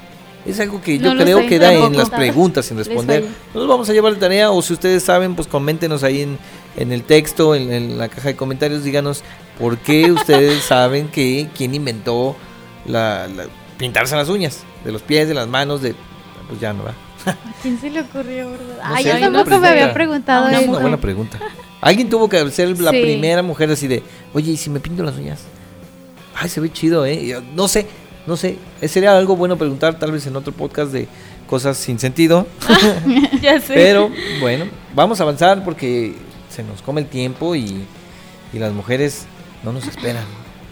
[0.46, 3.26] Es algo que yo creo sé, que da en las preguntas sin responder.
[3.54, 6.38] Nos vamos a llevar la tarea o si ustedes saben, pues coméntenos ahí en,
[6.76, 9.22] en el texto, en, en la caja de comentarios, díganos
[9.58, 12.36] por qué ustedes saben que quién inventó
[12.86, 13.46] la, la-
[13.78, 15.94] pintarse las uñas, de los pies, de las manos, de...
[16.48, 16.94] Pues ya no va.
[17.26, 18.76] ¿A quién se le ocurrió, verdad?
[18.78, 20.70] No Ay, sé, yo tampoco me había preguntado Ah, Es eso.
[20.70, 21.38] una buena pregunta.
[21.80, 23.02] Alguien tuvo que ser la Sí.
[23.02, 24.02] primera mujer así de,
[24.32, 25.40] oye, ¿y si me pinto las uñas?
[26.34, 27.26] Ay, se ve chido, ¿eh?
[27.26, 27.86] Yo, no sé,
[28.26, 28.56] no sé.
[28.80, 31.06] Eh, Sería algo bueno preguntar tal vez en otro podcast de
[31.46, 32.46] cosas sin sentido.
[33.42, 33.74] ya sé.
[33.74, 36.14] Pero bueno, vamos a avanzar porque
[36.58, 37.84] se nos come el tiempo y,
[38.52, 39.26] y las mujeres
[39.62, 40.24] no nos esperan,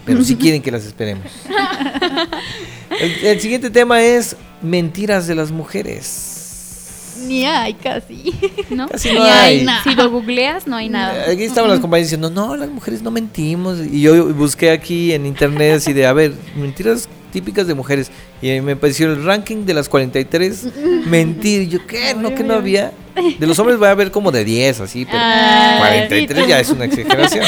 [0.05, 1.31] pero sí quieren que las esperemos.
[3.01, 7.15] El, el siguiente tema es mentiras de las mujeres.
[7.27, 8.33] Ni hay casi.
[8.71, 8.89] ¿No?
[8.89, 9.65] Casi Ni no hay.
[9.65, 9.83] nada.
[9.85, 11.31] Si lo googleas, no hay nada.
[11.31, 13.79] Aquí estaban las compañeras diciendo, no, las mujeres no mentimos.
[13.81, 18.11] Y yo busqué aquí en internet así de, a ver, mentiras típicas de mujeres.
[18.43, 20.67] Y me apareció el ranking de las 43
[21.07, 21.69] mentir.
[21.69, 22.15] Yo, ¿qué?
[22.15, 22.93] ¿No que no había?
[23.39, 26.61] De los hombres va a haber como de 10, así, pero Ah, 43 sí, ya
[26.61, 27.45] es una exageración.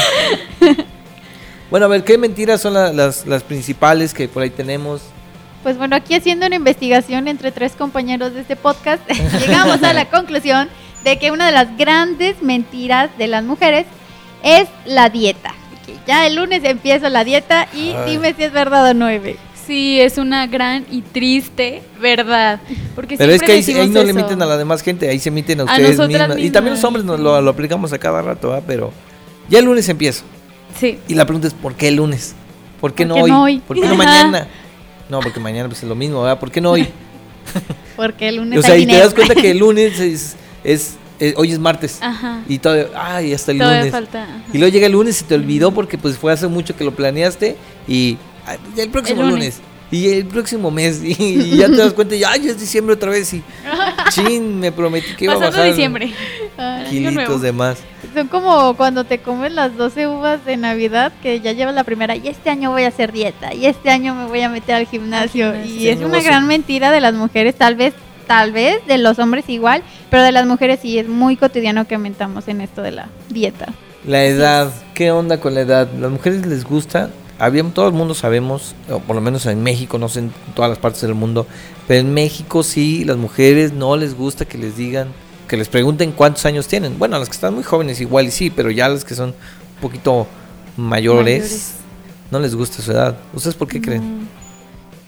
[1.70, 5.02] Bueno, a ver, ¿qué mentiras son la- las, las principales que por ahí tenemos?
[5.62, 9.02] Pues bueno, aquí haciendo una investigación entre tres compañeros de este podcast,
[9.38, 10.68] llegamos a la conclusión
[11.04, 13.84] de que una de las grandes mentiras de las mujeres
[14.42, 15.52] es la dieta.
[15.84, 18.12] Que ya el lunes empieza la dieta y Ay.
[18.12, 19.36] dime si es verdad o no, Eve.
[19.68, 22.58] Sí, es una gran y triste verdad.
[22.94, 24.14] Porque Pero es que ahí, no le eso.
[24.14, 26.38] miten a la demás gente, ahí se miten a A ustedes mismas.
[26.38, 28.62] Y también los hombres nos lo, lo aplicamos a cada rato, ¿ah?
[28.66, 28.94] Pero
[29.50, 30.24] ya el lunes empieza.
[30.80, 30.98] Sí.
[31.06, 32.34] Y la pregunta es, ¿por qué el lunes?
[32.80, 33.30] ¿Por qué, ¿Por no, qué hoy?
[33.30, 33.58] no hoy?
[33.58, 34.48] ¿Por qué no mañana?
[35.10, 36.40] No, porque mañana pues, es lo mismo, ¿verdad?
[36.40, 36.88] ¿Por qué no hoy?
[37.94, 41.34] Porque el lunes o sea, y te das cuenta que el lunes es, es, eh,
[41.36, 41.98] hoy es martes.
[42.00, 42.40] Ajá.
[42.48, 43.92] Y todavía, ay, hasta el Todavía lunes.
[43.92, 44.26] falta.
[44.50, 46.94] Y luego llega el lunes y te olvidó porque pues fue hace mucho que lo
[46.94, 48.16] planeaste y
[48.76, 49.56] el próximo El lunes.
[49.56, 49.60] lunes.
[49.90, 52.94] Y el próximo mes y, y ya te das cuenta y ay, ya es diciembre
[52.94, 53.42] otra vez y
[54.10, 56.12] chin, me prometí que iba a Pasando bajar diciembre.
[56.58, 56.90] Nuevo.
[56.90, 57.78] kilitos de más.
[58.14, 62.16] Son como cuando te comes las 12 uvas de Navidad, que ya llevas la primera,
[62.16, 64.86] y este año voy a hacer dieta, y este año me voy a meter al
[64.86, 65.52] gimnasio.
[65.52, 65.74] gimnasio.
[65.74, 67.94] Y Sí, es una a- gran mentira de las mujeres, tal vez,
[68.26, 71.94] tal vez, de los hombres igual, pero de las mujeres sí es muy cotidiano que
[71.96, 73.66] aumentamos en esto de la dieta.
[74.06, 75.88] La edad, ¿qué onda con la edad?
[75.98, 77.10] ¿Las mujeres les gusta?
[77.72, 80.78] Todo el mundo sabemos, o por lo menos en México, no sé en todas las
[80.78, 81.46] partes del mundo,
[81.86, 85.08] pero en México sí, las mujeres no les gusta que les digan,
[85.46, 86.98] que les pregunten cuántos años tienen.
[86.98, 89.30] Bueno, a las que están muy jóvenes igual y sí, pero ya las que son
[89.30, 90.26] un poquito
[90.76, 91.74] mayores, Mayores.
[92.30, 93.16] no les gusta su edad.
[93.32, 94.28] ¿Ustedes por qué creen?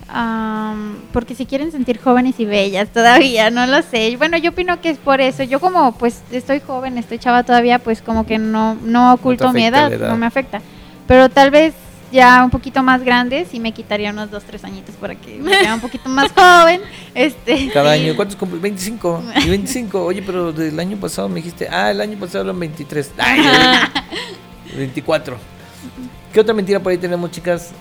[0.08, 4.16] Am, porque si quieren sentir jóvenes y bellas todavía, no lo sé.
[4.16, 5.42] Bueno, yo opino que es por eso.
[5.42, 9.64] Yo como pues estoy joven, estoy chava todavía, pues como que no, no oculto mi
[9.64, 9.90] edad.
[9.90, 10.60] no me afecta.
[11.06, 11.74] Pero tal vez
[12.12, 15.50] ya un poquito más grande, sí me quitaría unos dos, tres añitos para que me
[15.50, 16.80] vea un poquito más joven.
[17.14, 18.60] Este, Cada año, ¿cuántos cumples?
[18.62, 19.22] 25.
[19.44, 23.12] Y 25, oye, pero del año pasado me dijiste, ah, el año pasado eran 23.
[23.18, 23.40] Ay,
[24.76, 25.36] 24.
[26.32, 27.72] ¿Qué otra mentira por ahí tenemos, chicas?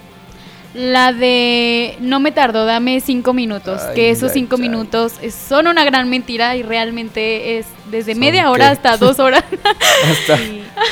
[0.75, 3.81] La de no me tardó, dame cinco minutos.
[3.81, 4.61] Ay, que esos cinco ay.
[4.61, 5.13] minutos
[5.47, 8.47] son una gran mentira y realmente es desde ¿Son media qué?
[8.49, 9.43] hora hasta dos horas.
[10.11, 10.37] Hasta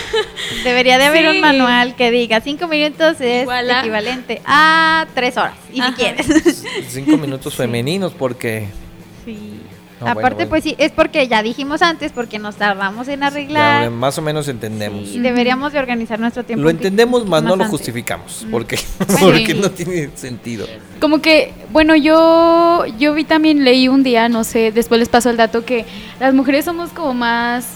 [0.64, 1.36] debería de haber Sí.
[1.36, 5.54] un manual que diga cinco minutos es equivalente a tres horas.
[5.72, 5.90] Y Ajá.
[5.90, 6.64] si quieres.
[6.90, 8.68] cinco minutos femeninos porque...
[9.26, 9.62] Sí.
[10.00, 10.50] No, Aparte, bueno, bueno.
[10.50, 13.86] pues sí, es porque ya dijimos antes, porque nos tardamos en arreglar.
[13.86, 15.08] Ya, más o menos entendemos.
[15.10, 16.64] Y deberíamos de organizar nuestro tiempo.
[16.64, 17.70] Lo entendemos, más no lo antes.
[17.70, 18.46] justificamos.
[18.52, 19.60] Porque, Bueno, porque sí.
[19.60, 20.68] no tiene sentido.
[21.00, 25.32] Como que, bueno, yo, yo vi también, leí un día, no sé, después les paso
[25.32, 25.86] el dato, que
[26.20, 27.68] las mujeres somos como más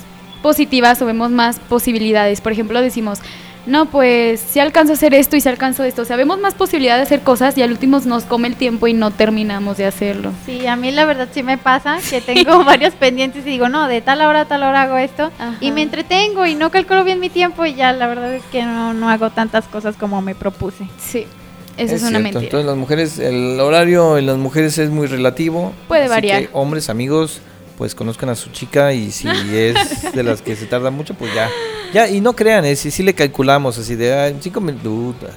[0.44, 2.40] positivas o vemos más posibilidades.
[2.42, 3.20] Por ejemplo, decimos,
[3.66, 6.02] no, pues si alcanzo a hacer esto y si alcanzo esto.
[6.02, 8.88] O sea, vemos más posibilidad de hacer cosas y al último nos come el tiempo
[8.88, 10.32] y no terminamos de hacerlo.
[10.46, 13.88] Sí, a mí la verdad sí me pasa que tengo varios pendientes y digo, no,
[13.88, 15.58] de tal hora a tal hora hago esto Ajá.
[15.60, 18.64] y me entretengo y no calculo bien mi tiempo y ya la verdad es que
[18.64, 20.88] no, no hago tantas cosas como me propuse.
[20.98, 21.28] Sí,
[21.78, 22.24] eso es, una cierto.
[22.24, 22.44] mentira.
[22.46, 25.74] Entonces las mujeres, el horario en las mujeres es muy relativo.
[25.88, 26.42] Puede así variar.
[26.42, 27.42] que hombres, amigos,
[27.78, 31.34] pues conozcan a su chica y si es de las que se tarda mucho, pues
[31.34, 31.48] ya.
[31.94, 35.30] Ya, y no crean, es si sí le calculamos así de "Ay, cinco minutos.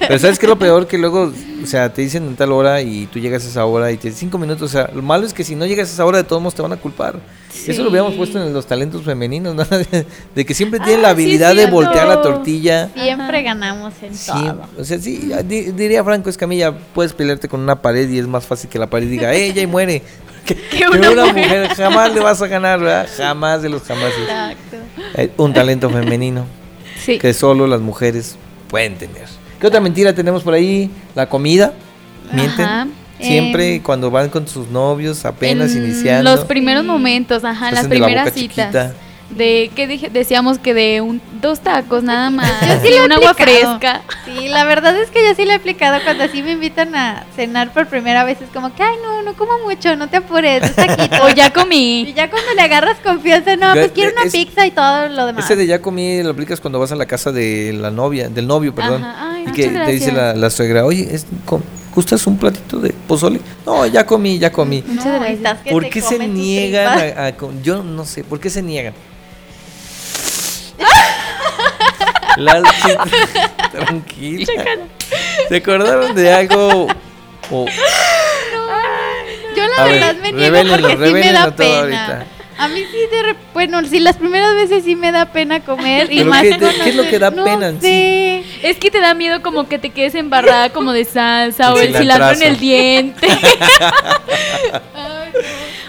[0.00, 0.86] Pero ¿sabes qué es lo peor?
[0.88, 3.92] Que luego, o sea, te dicen en tal hora y tú llegas a esa hora
[3.92, 4.62] y te dicen cinco minutos.
[4.62, 6.54] O sea, lo malo es que si no llegas a esa hora, de todos modos
[6.54, 7.20] te van a culpar.
[7.66, 9.64] Eso lo habíamos puesto en los talentos femeninos, ¿no?
[10.34, 12.90] De que siempre tienen Ah, la sí, habilidad de voltear la tortilla.
[12.94, 13.42] Siempre Ajá.
[13.42, 14.66] ganamos en Sí, todo.
[14.76, 18.26] o sea, sí, ya di- diría Franco Escamilla, puedes pelearte con una pared y es
[18.26, 20.02] más fácil que la pared diga, ¡ella y muere!
[20.46, 21.62] Que, que una una, mujer.
[21.62, 23.08] mujer jamás le vas a ganar, ¿verdad?
[23.16, 24.12] Jamás de los jamás.
[24.20, 25.32] Exacto.
[25.42, 26.44] un talento femenino
[27.02, 27.18] Sí.
[27.18, 28.36] que solo las mujeres
[28.68, 29.24] pueden tener.
[29.60, 30.90] ¿Qué otra mentira tenemos por ahí?
[31.14, 31.72] La comida.
[32.32, 32.64] Mienten.
[32.64, 32.86] Ajá.
[33.20, 36.30] Siempre Em, cuando van con sus novios apenas En iniciando.
[36.30, 38.64] Los primeros momentos, ajá, las la primeras boca citas.
[38.72, 38.94] chiquita.
[39.36, 42.50] De que dije, decíamos que de un dos tacos nada más.
[42.68, 44.02] Yo sí y lo he un agua fresca.
[44.24, 47.24] Sí, la verdad es que yo sí lo he aplicado cuando así me invitan a
[47.36, 48.40] cenar por primera vez.
[48.40, 51.20] Es como que, ay, no, no como mucho, no te apures, dos taquitos.
[51.22, 52.12] O ya Y comí.
[52.16, 55.26] ya cuando le agarras confianza, no, Ya- pues quiero una es- pizza y todo lo
[55.26, 55.44] demás.
[55.44, 58.46] Ese de ya comí lo aplicas cuando vas a la casa de la novia, del
[58.46, 59.02] novio, perdón.
[59.04, 61.62] Ajá, ay, y que te dice la, la suegra, oye, es, com-
[61.94, 63.40] ¿gustas un platito de pozole?
[63.66, 64.82] No, ya comí, ya comí.
[64.86, 65.36] Muchas No, y gracias.
[65.38, 68.62] estás que ¿Por te qué se niegan a, a Yo no sé, ¿por qué se
[68.62, 68.94] niegan?
[72.36, 72.88] La- sí,
[73.72, 74.52] tranquila.
[75.48, 76.86] ¿Se acordaron de algo?
[77.50, 77.66] O-
[79.56, 81.78] Yo la A ver, verdad me niego porque sí me da pena.
[81.80, 82.26] ahorita.
[82.56, 86.12] A mí sí, de rep- bueno, sí, las primeras veces sí me da pena comer
[86.12, 88.44] y ¿Pero más qué te- con qué es lo que da no pena en sí?
[88.62, 91.96] Es que te da miedo como que te quedes embarrada como de salsa o El
[91.96, 93.26] cilantro en el diente.
[94.94, 95.32] Ay,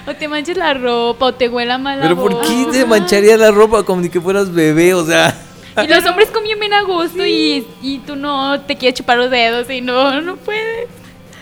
[0.05, 0.11] no.
[0.11, 3.37] O te manches la ropa o te huela mal la Pero ¿por qué te mancharía
[3.37, 4.93] la ropa como ni que fueras bebé?
[4.95, 5.35] O sea,
[5.83, 9.29] Y los hombres comen bien a gusto y, y tú no te quieres chupar los
[9.29, 10.87] dedos y no, no puedes.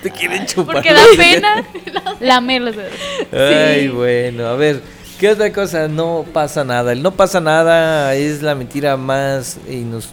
[0.02, 0.76] te quieren chupar.
[0.76, 1.64] Porque da los pena
[2.20, 2.94] lamer los dedos.
[3.32, 3.88] Ay, Sí.
[3.90, 4.82] bueno, a ver,
[5.20, 5.88] ¿qué otra cosa?
[5.88, 6.92] No pasa nada.
[6.94, 9.60] El no pasa nada es la mentira más,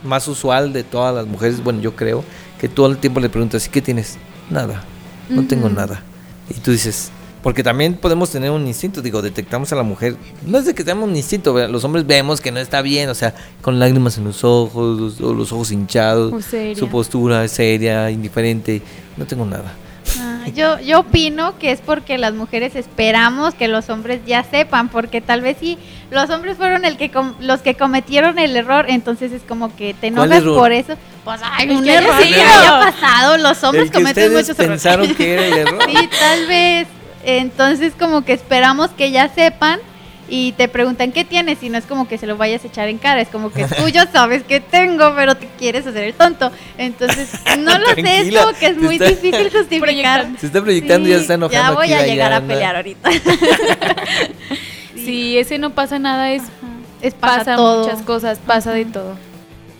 [0.04, 1.62] más usual de todas las mujeres.
[1.62, 2.22] Bueno, yo creo
[2.58, 4.18] que todo el tiempo le preguntas, ¿y qué tienes?
[4.50, 4.82] Nada,
[5.30, 6.02] no tengo nada.
[6.50, 7.10] Y tú dices,
[7.42, 10.16] porque también podemos tener un instinto, digo, detectamos a la mujer.
[10.46, 11.70] No es de que tengamos un instinto, ¿verdad?
[11.70, 15.20] los hombres vemos que no está bien, o sea, con lágrimas en los ojos, los,
[15.20, 16.32] o los ojos hinchados,
[16.76, 18.82] su postura es seria, indiferente.
[19.16, 19.72] No tengo nada.
[20.18, 24.88] Ah, yo, yo opino que es porque las mujeres esperamos que los hombres ya sepan,
[24.88, 25.78] porque tal vez si
[26.10, 29.94] los hombres fueron el que com- los que cometieron el error, entonces es como que
[29.94, 30.94] te ¿Cuál enojas por eso.
[31.24, 34.68] Pues El un error que haya pasado, los hombres cometen muchos errores.
[34.68, 35.82] pensaron que era el error.
[35.86, 36.88] Sí, tal vez.
[37.24, 39.78] Entonces como que esperamos que ya sepan
[40.32, 42.88] y te preguntan qué tienes y no es como que se lo vayas a echar
[42.88, 46.14] en cara, es como que tú ya sabes que tengo, pero te quieres hacer el
[46.14, 46.52] tonto.
[46.78, 50.28] Entonces, no lo sé, es como que es muy está- difícil justificar.
[50.38, 51.62] Se está proyectando y ya Sí, está enojando.
[51.62, 53.10] Ya voy aquí, a llegar a pelear ahorita.
[54.94, 56.42] Sí, ese no pasa nada, es
[57.00, 57.82] Es pasa, pasa todo.
[57.84, 59.14] muchas cosas, pasa de todo.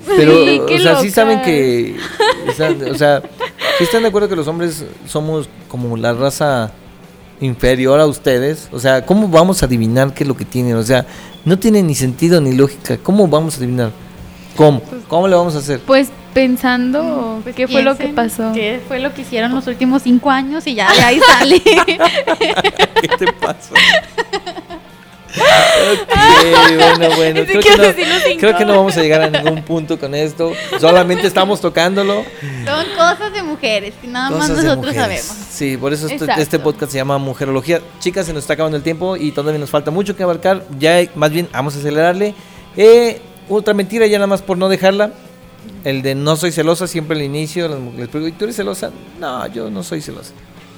[0.06, 1.10] Pero, Sí, o sea, sí loca.
[1.14, 1.96] saben que.
[2.90, 3.22] o sea,
[3.78, 6.72] sí están de acuerdo que los hombres somos como la raza
[7.40, 8.68] inferior a ustedes.
[8.72, 10.76] O sea, ¿cómo vamos a adivinar qué es lo que tienen?
[10.76, 11.06] O sea,
[11.44, 12.98] no tiene ni sentido ni lógica.
[12.98, 13.90] ¿Cómo vamos a adivinar?
[14.56, 14.82] ¿Cómo?
[15.08, 15.80] ¿Cómo le vamos a hacer?
[15.80, 18.52] Pues pensando Pues qué fue lo que pasó.
[18.52, 20.66] ¿Qué fue lo que hicieron los últimos cinco años?
[20.66, 21.60] Y ya de ahí sale.
[21.60, 23.74] ¿Qué te pasa?
[25.32, 26.14] Ok,
[26.98, 27.40] bueno, bueno.
[27.46, 30.52] Creo que, no, creo que no vamos a llegar a ningún punto con esto.
[30.80, 32.24] Solamente estamos tocándolo.
[32.64, 35.22] Son cosas de mujeres que nada más Cosas de nosotros mujeres.
[35.24, 35.46] sabemos.
[35.50, 37.80] Sí, por eso este, este podcast se llama Mujerología.
[38.00, 40.64] Chicas, se nos está acabando el tiempo y todavía nos falta mucho que abarcar.
[40.78, 42.34] Ya, más bien, vamos a acelerarle.
[42.76, 45.12] Eh, otra mentira, ya nada más por no dejarla.
[45.84, 47.68] El de no soy celosa, siempre al inicio.
[47.68, 48.90] Preguntan, ¿y tú eres celosa?
[49.18, 50.32] No, yo no soy celosa.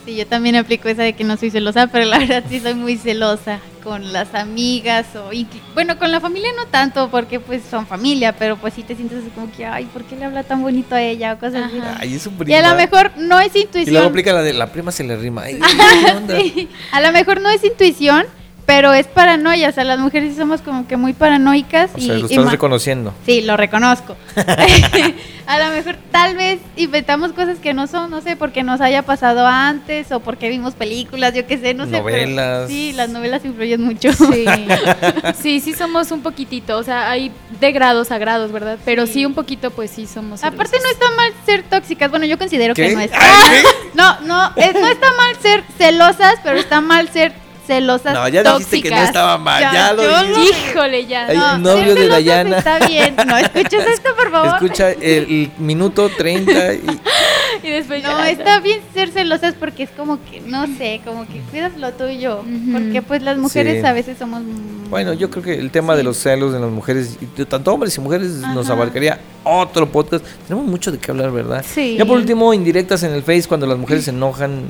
[0.04, 2.74] Sí, yo también aplico esa de que no soy celosa, pero la verdad sí soy
[2.74, 5.30] muy celosa con las amigas o
[5.74, 9.18] bueno, con la familia no tanto porque pues son familia, pero pues sí te sientes
[9.18, 11.80] así como que, ay, ¿por qué le habla tan bonito a ella o cosas así?
[11.98, 12.58] Ay, es Y prima.
[12.58, 14.04] a lo mejor no es Y luego intuición.
[14.06, 15.42] aplica la de la prima se le rima.
[15.42, 15.58] Ay,
[16.04, 16.36] ¿qué onda?
[16.40, 18.24] Sí, a lo mejor no es intuición,
[18.66, 22.02] pero es paranoia, o sea, las mujeres sí somos como que muy paranoicas O y,
[22.06, 23.12] sea, lo estás reconociendo.
[23.26, 24.16] Sí, lo reconozco.
[25.46, 29.02] a lo mejor tal vez inventamos cosas que no son, no sé, porque nos haya
[29.02, 31.90] pasado antes o porque vimos películas, yo qué sé, no sé.
[32.04, 32.68] pero Novelas.
[32.70, 34.12] sí, las novelas influyen mucho.
[34.12, 34.44] Sí.
[35.42, 38.78] sí, sí somos un poquitito, o sea, hay de grados a grados, ¿verdad?
[38.84, 39.26] Pero sí, Sí.
[39.26, 40.42] un poquito, pues sí somos.
[40.44, 42.88] Aparte no está mal ser tóxicas, bueno, yo considero ¿Qué?
[42.88, 43.10] que no es.
[43.12, 43.62] Ay,
[43.94, 47.32] No, no, es- no está mal ser celosas, pero está mal ser
[47.66, 50.70] celosas No, ya dijiste que no estaba mal, ya, Ya, lo yo dijiste.
[50.70, 51.26] Híjole, ya.
[51.26, 52.58] Ay, No, novio de Dayana.
[52.58, 53.14] Está bien.
[53.26, 54.54] No, escuchas esto, por favor.
[54.54, 56.82] Escucha el, el minuto 30 y
[57.62, 58.30] Y después No, ya.
[58.30, 62.40] está bien ser celosas porque es como que, no sé, como que cuidas lo tuyo.
[62.40, 62.72] Ujú.
[62.72, 63.86] Porque pues las mujeres Sí.
[63.86, 64.42] a veces somos...
[64.90, 68.00] Bueno, yo creo que el tema de los celos de las mujeres, tanto hombres y
[68.00, 68.74] mujeres, nos Ajá.
[68.74, 70.24] abarcaría otro podcast.
[70.48, 71.64] Tenemos mucho de qué hablar, ¿verdad?
[71.66, 71.96] Sí.
[71.98, 74.64] Ya por último, indirectas en el Face, cuando las mujeres se enojan,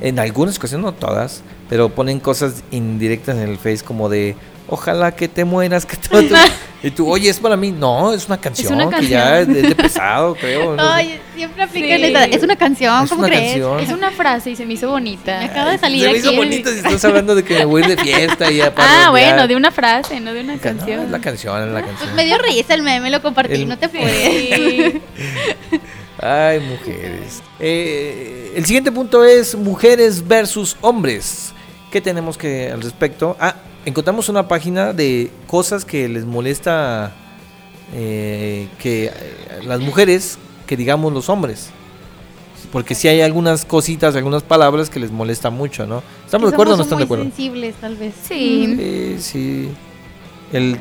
[0.00, 4.36] en algunas ocasiones, no todas, pero ponen cosas indirectas en el Face como de,
[4.68, 6.22] ojalá que te mueras, que todo.
[6.82, 7.72] y tú, oye, es para mí.
[7.72, 9.62] No, es una canción, una que ya es canción.
[9.62, 10.76] de, de pesado, creo.
[10.76, 10.88] no sé.
[10.92, 12.34] Ay, siempre aplican Sí.
[12.36, 13.50] Es una canción, Es ¿cómo una crees?
[13.52, 13.80] canción.
[13.80, 15.38] Es una frase y se me hizo bonita.
[15.40, 17.64] Me acaba de salir Se me hizo el- bonito si estás hablando de que me
[17.64, 20.40] voy a ir de fiesta y ya para Ah, bueno, de una frase, no de
[20.42, 21.00] una canción.
[21.00, 21.98] es la canción, es la canción.
[22.10, 24.30] Pues me dio risa el meme, lo compartí, El- no te apures.
[24.30, 25.00] Sí.
[26.20, 27.42] Ay, mujeres.
[27.60, 31.52] Eh, el siguiente punto es mujeres versus hombres.
[31.92, 33.36] ¿Qué tenemos que al respecto?
[33.40, 33.54] Ah,
[33.84, 37.12] encontramos una página de cosas que les molesta
[37.94, 39.12] eh, que eh,
[39.64, 41.70] las mujeres, que digamos los hombres.
[42.72, 46.02] Porque si hay algunas cositas, algunas palabras que les molesta mucho, ¿no?
[46.26, 47.24] ¿Estamos de acuerdo o no están de muy acuerdo?
[47.24, 48.14] sensibles, tal vez.
[48.28, 48.74] Sí.
[48.76, 49.68] Sí, sí.
[50.52, 50.76] El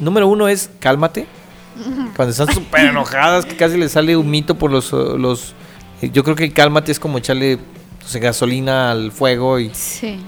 [0.00, 1.26] número uno es cálmate.
[2.16, 4.92] Cuando están súper enojadas, que casi les sale un mito por los...
[4.92, 5.54] los
[6.02, 9.70] eh, yo creo que el cálmate es como echarle no sé, gasolina al fuego y...
[9.74, 10.20] Sí.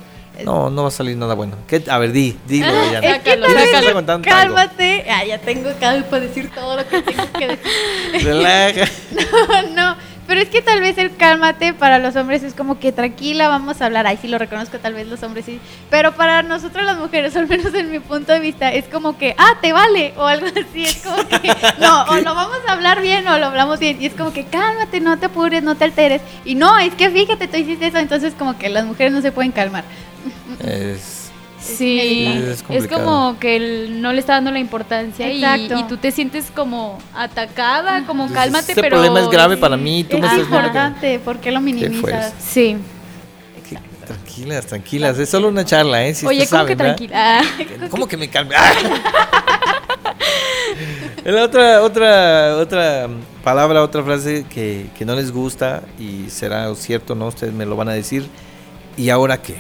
[0.45, 1.57] No, no va a salir nada bueno.
[1.69, 1.83] ¿Qué?
[1.89, 2.37] A ver, di.
[2.49, 3.89] Es que sácalo.
[3.89, 4.55] aguantando algo.
[4.57, 5.05] Cálmate.
[5.11, 7.63] Ah, ya tengo calma para decir todo lo que tengo que decir.
[8.25, 8.87] Relaja.
[9.75, 9.97] no,
[10.33, 13.83] pero es que tal vez el cálmate para los hombres es como que tranquila, vamos
[13.83, 14.07] a hablar.
[14.07, 15.61] Ay, sí lo reconozco, tal vez los hombres sí.
[15.91, 19.35] Pero para nosotros las mujeres, al menos en mi punto de vista, es como que,
[19.37, 20.85] ah, te vale, o algo así.
[20.85, 24.01] Es como que, no, o lo vamos a hablar bien o lo hablamos bien.
[24.01, 26.23] Y es como que cálmate, no te apures, no te alteres.
[26.47, 27.99] Y no, es que fíjate, tú hiciste eso.
[27.99, 29.85] Entonces, como que las mujeres no se pueden calmar.
[30.61, 31.22] Es-
[31.63, 32.27] Sí,
[32.69, 36.99] Es como que él no le está dando la importancia y, tú te sientes como
[37.15, 38.97] atacada, como Entonces, cálmate, este pero...
[38.97, 42.35] problema es grave para mí, tú me es estás importante, ¿por qué lo minimizas?
[42.39, 42.77] Sí.
[43.69, 45.19] que- Tranquilas, tranquilas.
[45.19, 46.15] Es solo una charla, ¿eh?
[46.15, 46.97] Si Oye, ¿cómo saben, que ¿verdad?
[46.97, 47.41] tranquila?
[47.41, 48.55] Ah, ¿Cómo que me calme?
[48.57, 48.73] ¡Ah!
[51.25, 53.09] La otra, otra, otra
[53.45, 57.29] palabra, otra frase que, que no les gusta y será cierto, ¿no?
[57.29, 58.27] Ustedes me lo van a decir.
[58.97, 59.57] ¿Y ahora qué?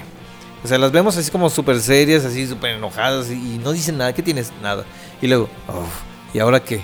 [0.64, 4.12] O sea, las vemos así como súper serias, así súper enojadas y, no dicen nada.
[4.12, 4.52] ¿Qué tienes?
[4.62, 4.84] Nada.
[5.20, 6.80] Y luego, "Uf, ¿y ahora qué?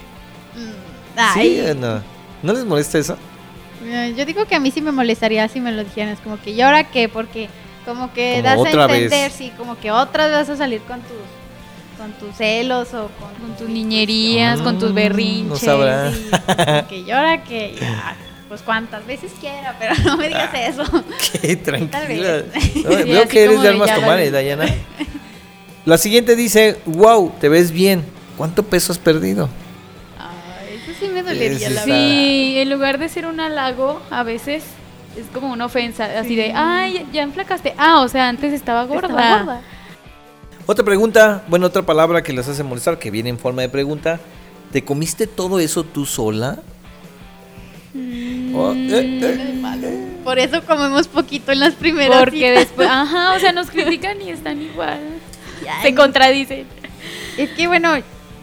[1.17, 2.03] Ay, Sí, no.
[2.43, 3.17] ¿No les molesta eso?
[3.85, 6.13] Eh, Yo digo que a mí sí me molestaría si me lo dijeran.
[6.13, 7.09] Es como que, ¿y ahora qué?
[7.09, 7.49] Porque
[7.85, 9.03] como que Como das otra a vez.
[9.05, 11.17] entender, sí, como que otra vez vas a salir con tus
[11.99, 15.49] con tus celos o con, Con tus niñerías, con tus Mm, berrinches.
[15.49, 16.13] no sabrá.
[16.13, 17.77] Sí, como que, ¿y ahora qué?
[17.81, 18.17] Ya,
[18.49, 20.61] pues cuantas veces quiera, pero no me digas Ah.
[20.67, 20.85] eso.
[21.41, 22.43] Qué tranquila.
[22.55, 24.27] No, Sí, veo que eres de de armas ya tomar, vale.
[24.27, 24.65] ¿eh, Dayana?
[25.85, 28.03] La siguiente dice, wow, te ves bien.
[28.37, 29.49] ¿Cuánto peso has perdido?
[30.19, 31.91] Ay, eso sí me dolería, Ese la sí.
[31.91, 32.07] verdad.
[32.09, 34.65] Sí, en lugar de ser un halago, a veces
[35.17, 37.75] es como una ofensa, así de, ay, ya enflacaste.
[37.79, 39.09] Ah, o sea, antes estaba gorda.
[39.09, 39.61] Estaba gorda.
[40.67, 44.21] Otra pregunta, bueno, otra palabra que les hace molestar, que viene en forma de pregunta.
[44.71, 46.59] ¿Te comiste todo eso tú sola?
[48.55, 50.05] Oh, eh, eh.
[50.25, 52.55] Por eso comemos poquito en las primeras Porque citas.
[52.57, 54.99] después, ajá, o sea, nos critican y están igual.
[55.83, 56.67] Se contradicen.
[57.37, 57.91] Es que bueno,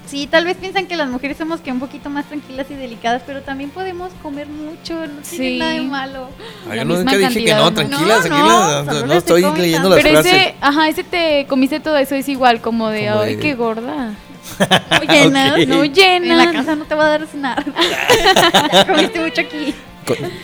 [0.08, 3.24] sí, tal vez piensan que las mujeres somos que un poquito más tranquilas y delicadas,
[3.26, 5.38] pero también podemos comer mucho, no Sí.
[5.38, 6.30] tiene nada de malo.
[6.70, 7.74] Ay, La yo nunca dije que no, ¿no?
[7.74, 9.06] tranquila, No, tranquila.
[9.08, 10.34] no, estoy leyendo las Pero frases.
[10.34, 13.54] ese, ajá, ese te comiste todo eso, es igual como de, Como ay, de- qué
[13.56, 14.14] gorda.
[14.92, 15.68] No llenas.
[15.68, 16.36] No En llena.
[16.36, 17.66] la casa no te va a dar cenar.
[18.72, 19.74] ya comiste mucho aquí.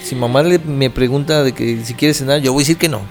[0.03, 2.89] Si mamá le- me pregunta de que si quiere cenar, yo voy a decir que
[2.89, 3.01] no.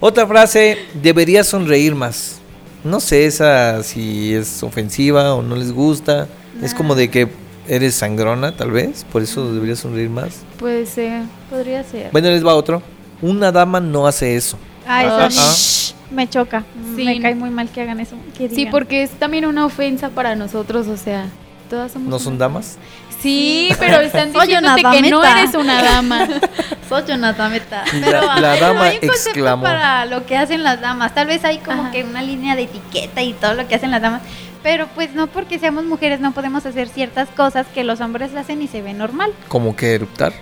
[0.00, 2.40] Otra frase, debería sonreír más.
[2.84, 6.26] No sé esa si es ofensiva o no les gusta.
[6.62, 7.28] Es como de que
[7.68, 9.04] eres sangrona, tal vez.
[9.12, 10.40] Por eso deberías sonreír más.
[10.58, 11.22] Puede ser.
[11.48, 12.10] Podría ser.
[12.12, 12.82] Bueno, les va otro.
[13.20, 14.58] Una dama no hace eso.
[14.86, 16.12] Ah, eso Ah, ah.
[16.12, 16.64] me choca.
[16.96, 17.04] Sí.
[17.04, 18.16] Me cae muy mal que hagan eso.
[18.36, 21.26] que Sí, porque es también una ofensa para nosotros, o sea,
[21.72, 22.60] todas somos ¿No son dama.
[22.60, 22.76] damas?
[23.20, 26.28] Sí, pero están diciéndote que no eres una dama.
[26.88, 27.82] Soy una dameta.
[27.94, 29.62] La- Pero la hay- dama hay un concepto exclamó.
[29.62, 31.14] para lo que hacen las damas.
[31.14, 31.90] Tal vez hay como Ajá.
[31.92, 34.20] que una línea de etiqueta y todo lo que hacen las damas.
[34.62, 38.60] Pero pues no porque seamos mujeres no podemos hacer ciertas cosas que los hombres hacen
[38.60, 39.32] y se ve normal.
[39.48, 40.32] Como que eruptar.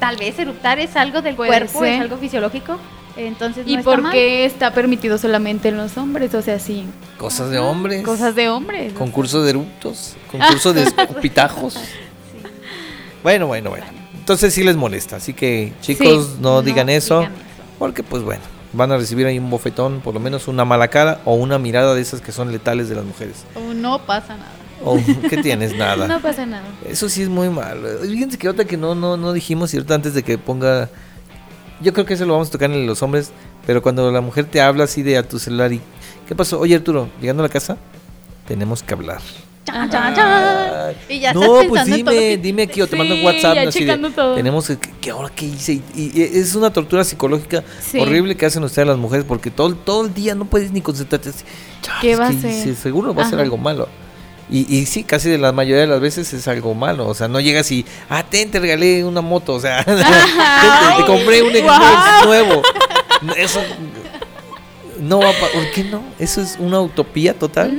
[0.00, 1.88] Tal vez eruptar es algo del Puede cuerpo, ser.
[1.94, 2.78] es algo fisiológico.
[3.16, 4.12] Entonces ¿Y no está por mal.
[4.12, 6.34] qué está permitido solamente en los hombres?
[6.34, 6.84] O sea, sí.
[7.18, 8.02] Cosas de hombres.
[8.04, 8.92] Cosas de hombres.
[8.94, 10.14] Concurso de eructos.
[10.30, 11.76] Concurso de escupitajos.
[13.22, 13.86] Bueno, bueno, bueno.
[14.18, 15.16] Entonces sí les molesta.
[15.16, 17.20] Así que chicos, Sí, no, digan eso.
[17.20, 17.42] digan eso.
[17.78, 18.42] Porque pues bueno,
[18.72, 21.94] van a recibir ahí un bofetón, por lo menos una mala cara o una mirada
[21.94, 23.44] de esas que son letales de las mujeres.
[23.54, 24.50] O no pasa nada.
[24.84, 24.98] O
[25.30, 25.76] ¿qué tienes?
[25.76, 26.08] Nada.
[26.08, 26.64] No pasa nada.
[26.88, 27.88] Eso sí es muy malo.
[28.02, 30.88] Fíjense que otra que no, no, no dijimos, cierto, antes de que ponga.
[31.82, 33.30] Yo creo que eso lo vamos a tocar en los hombres,
[33.66, 35.80] pero cuando la mujer te habla así de a tu celular y.
[36.28, 36.60] ¿Qué pasó?
[36.60, 37.76] Oye Arturo, llegando a la casa,
[38.46, 39.20] tenemos que hablar.
[39.64, 40.70] Chan, chan, chan.
[40.88, 43.24] Ay, Y ya no, estás pues dime, que- dime aquí o te Sí, mando un
[43.24, 43.54] WhatsApp.
[43.54, 43.68] ya.
[43.68, 44.34] Así de, todo.
[44.34, 45.74] tenemos que, que ahora qué hice.
[45.74, 47.98] Y, y- y es una tortura psicológica Sí.
[48.00, 51.28] horrible que hacen ustedes las mujeres porque todo, todo el día no puedes ni concentrarte.
[51.30, 51.44] así,
[52.00, 52.74] ¿Qué "Chales, va a ser?
[52.76, 53.88] Seguro va a ser algo malo.
[54.52, 57.06] Y, y sí, casi de la mayoría de las veces es algo malo.
[57.08, 59.54] O sea, no llegas y, ah, ten, te regalé una moto.
[59.54, 60.02] O sea, te, te-
[60.98, 62.62] te compré un Xbox nuevo.
[63.36, 63.62] Eso
[65.00, 66.02] no va ¿Por qué no?
[66.18, 67.70] Eso es una utopía total.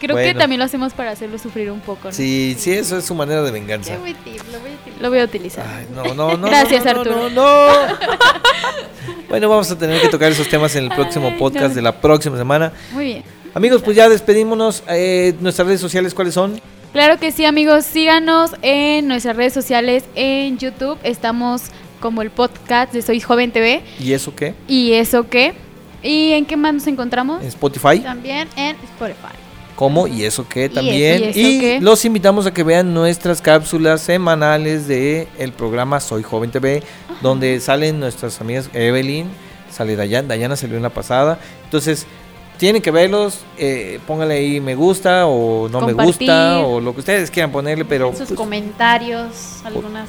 [0.00, 0.38] Creo que Bueno.
[0.40, 2.08] también lo hacemos para hacerlo sufrir un poco.
[2.08, 2.12] ¿no?
[2.12, 3.94] Sí, sí, eso es su manera de venganza.
[3.94, 4.46] Lo voy a utilizar.
[5.00, 5.66] Lo voy a utilizar.
[5.66, 6.46] Ay, no, no, no.
[6.48, 7.30] Gracias, no, no, Arturo.
[7.30, 7.96] No, no.
[9.30, 11.74] bueno, vamos a tener que tocar esos temas en el próximo Ay, podcast no.
[11.76, 12.72] de la próxima semana.
[12.92, 13.24] Muy bien.
[13.54, 14.82] Amigos, pues ya despedímonos.
[14.88, 16.60] Eh, nuestras redes sociales, ¿cuáles son?
[16.92, 17.84] Claro que sí, amigos.
[17.84, 20.98] Síganos en nuestras redes sociales en YouTube.
[21.04, 21.62] Estamos
[22.00, 23.82] como el podcast de Soy Joven TV.
[24.00, 24.54] ¿Y eso qué?
[24.66, 25.54] ¿Y eso qué?
[26.02, 27.42] ¿Y en qué más nos encontramos?
[27.42, 28.00] En Spotify.
[28.00, 29.34] También en Spotify.
[29.76, 30.08] ¿Cómo?
[30.08, 30.68] ¿Y eso qué?
[30.68, 31.22] También.
[31.22, 31.78] ¿y eso Y qué?
[31.80, 36.82] los invitamos a que vean nuestras cápsulas semanales de el programa Soy Joven TV,
[37.22, 39.28] donde salen nuestras amigas Evelyn,
[39.70, 41.38] sale Dayana, Dayana salió en la pasada.
[41.64, 42.06] Entonces,
[42.56, 47.00] tienen que verlos, eh, pónganle ahí me gusta o no me gusta o lo que
[47.00, 50.08] ustedes quieran ponerle, pero sus pues, comentarios, algunas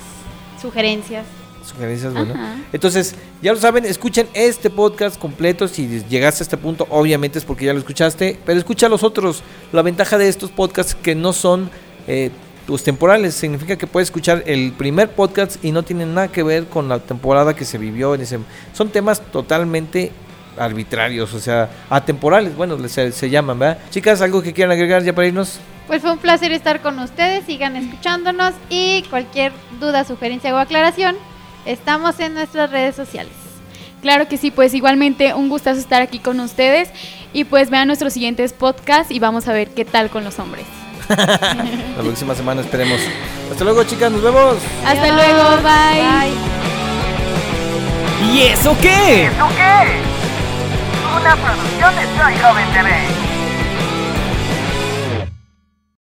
[0.61, 1.25] sugerencias.
[1.65, 2.33] sugerencias, bueno.
[2.35, 2.57] Ajá.
[2.71, 5.67] Entonces, ya lo saben, escuchen este podcast completo.
[5.67, 9.41] Si llegaste a este punto, obviamente es porque ya lo escuchaste, pero escucha los otros.
[9.71, 11.69] La ventaja de estos podcasts que no son
[12.07, 12.29] eh,
[12.67, 16.65] pues, temporales, significa que puedes escuchar el primer podcast y no tienen nada que ver
[16.65, 18.39] con la temporada que se vivió en ese.
[18.73, 20.11] Son temas totalmente
[20.57, 23.77] arbitrarios, o sea, atemporales, bueno, se, se llaman, ¿verdad?
[23.89, 25.59] Chicas, ¿algo que quieran agregar ya para irnos?
[25.87, 31.15] Pues fue un placer estar con ustedes, sigan escuchándonos y cualquier duda, sugerencia o aclaración,
[31.65, 33.33] estamos en nuestras redes sociales.
[34.01, 36.89] Claro que sí, pues igualmente un gustazo estar aquí con ustedes.
[37.33, 40.65] Y pues vean nuestros siguientes podcasts y vamos a ver qué tal con los hombres.
[41.09, 42.99] La próxima semana esperemos.
[43.51, 44.57] Hasta luego, chicas, nos vemos.
[44.85, 45.15] Hasta Adiós.
[45.15, 46.31] luego, bye.
[48.31, 49.25] ¿Y eso qué?
[49.25, 50.14] ¿Eso qué?
[51.15, 53.24] Una producción de Soy Joven TV.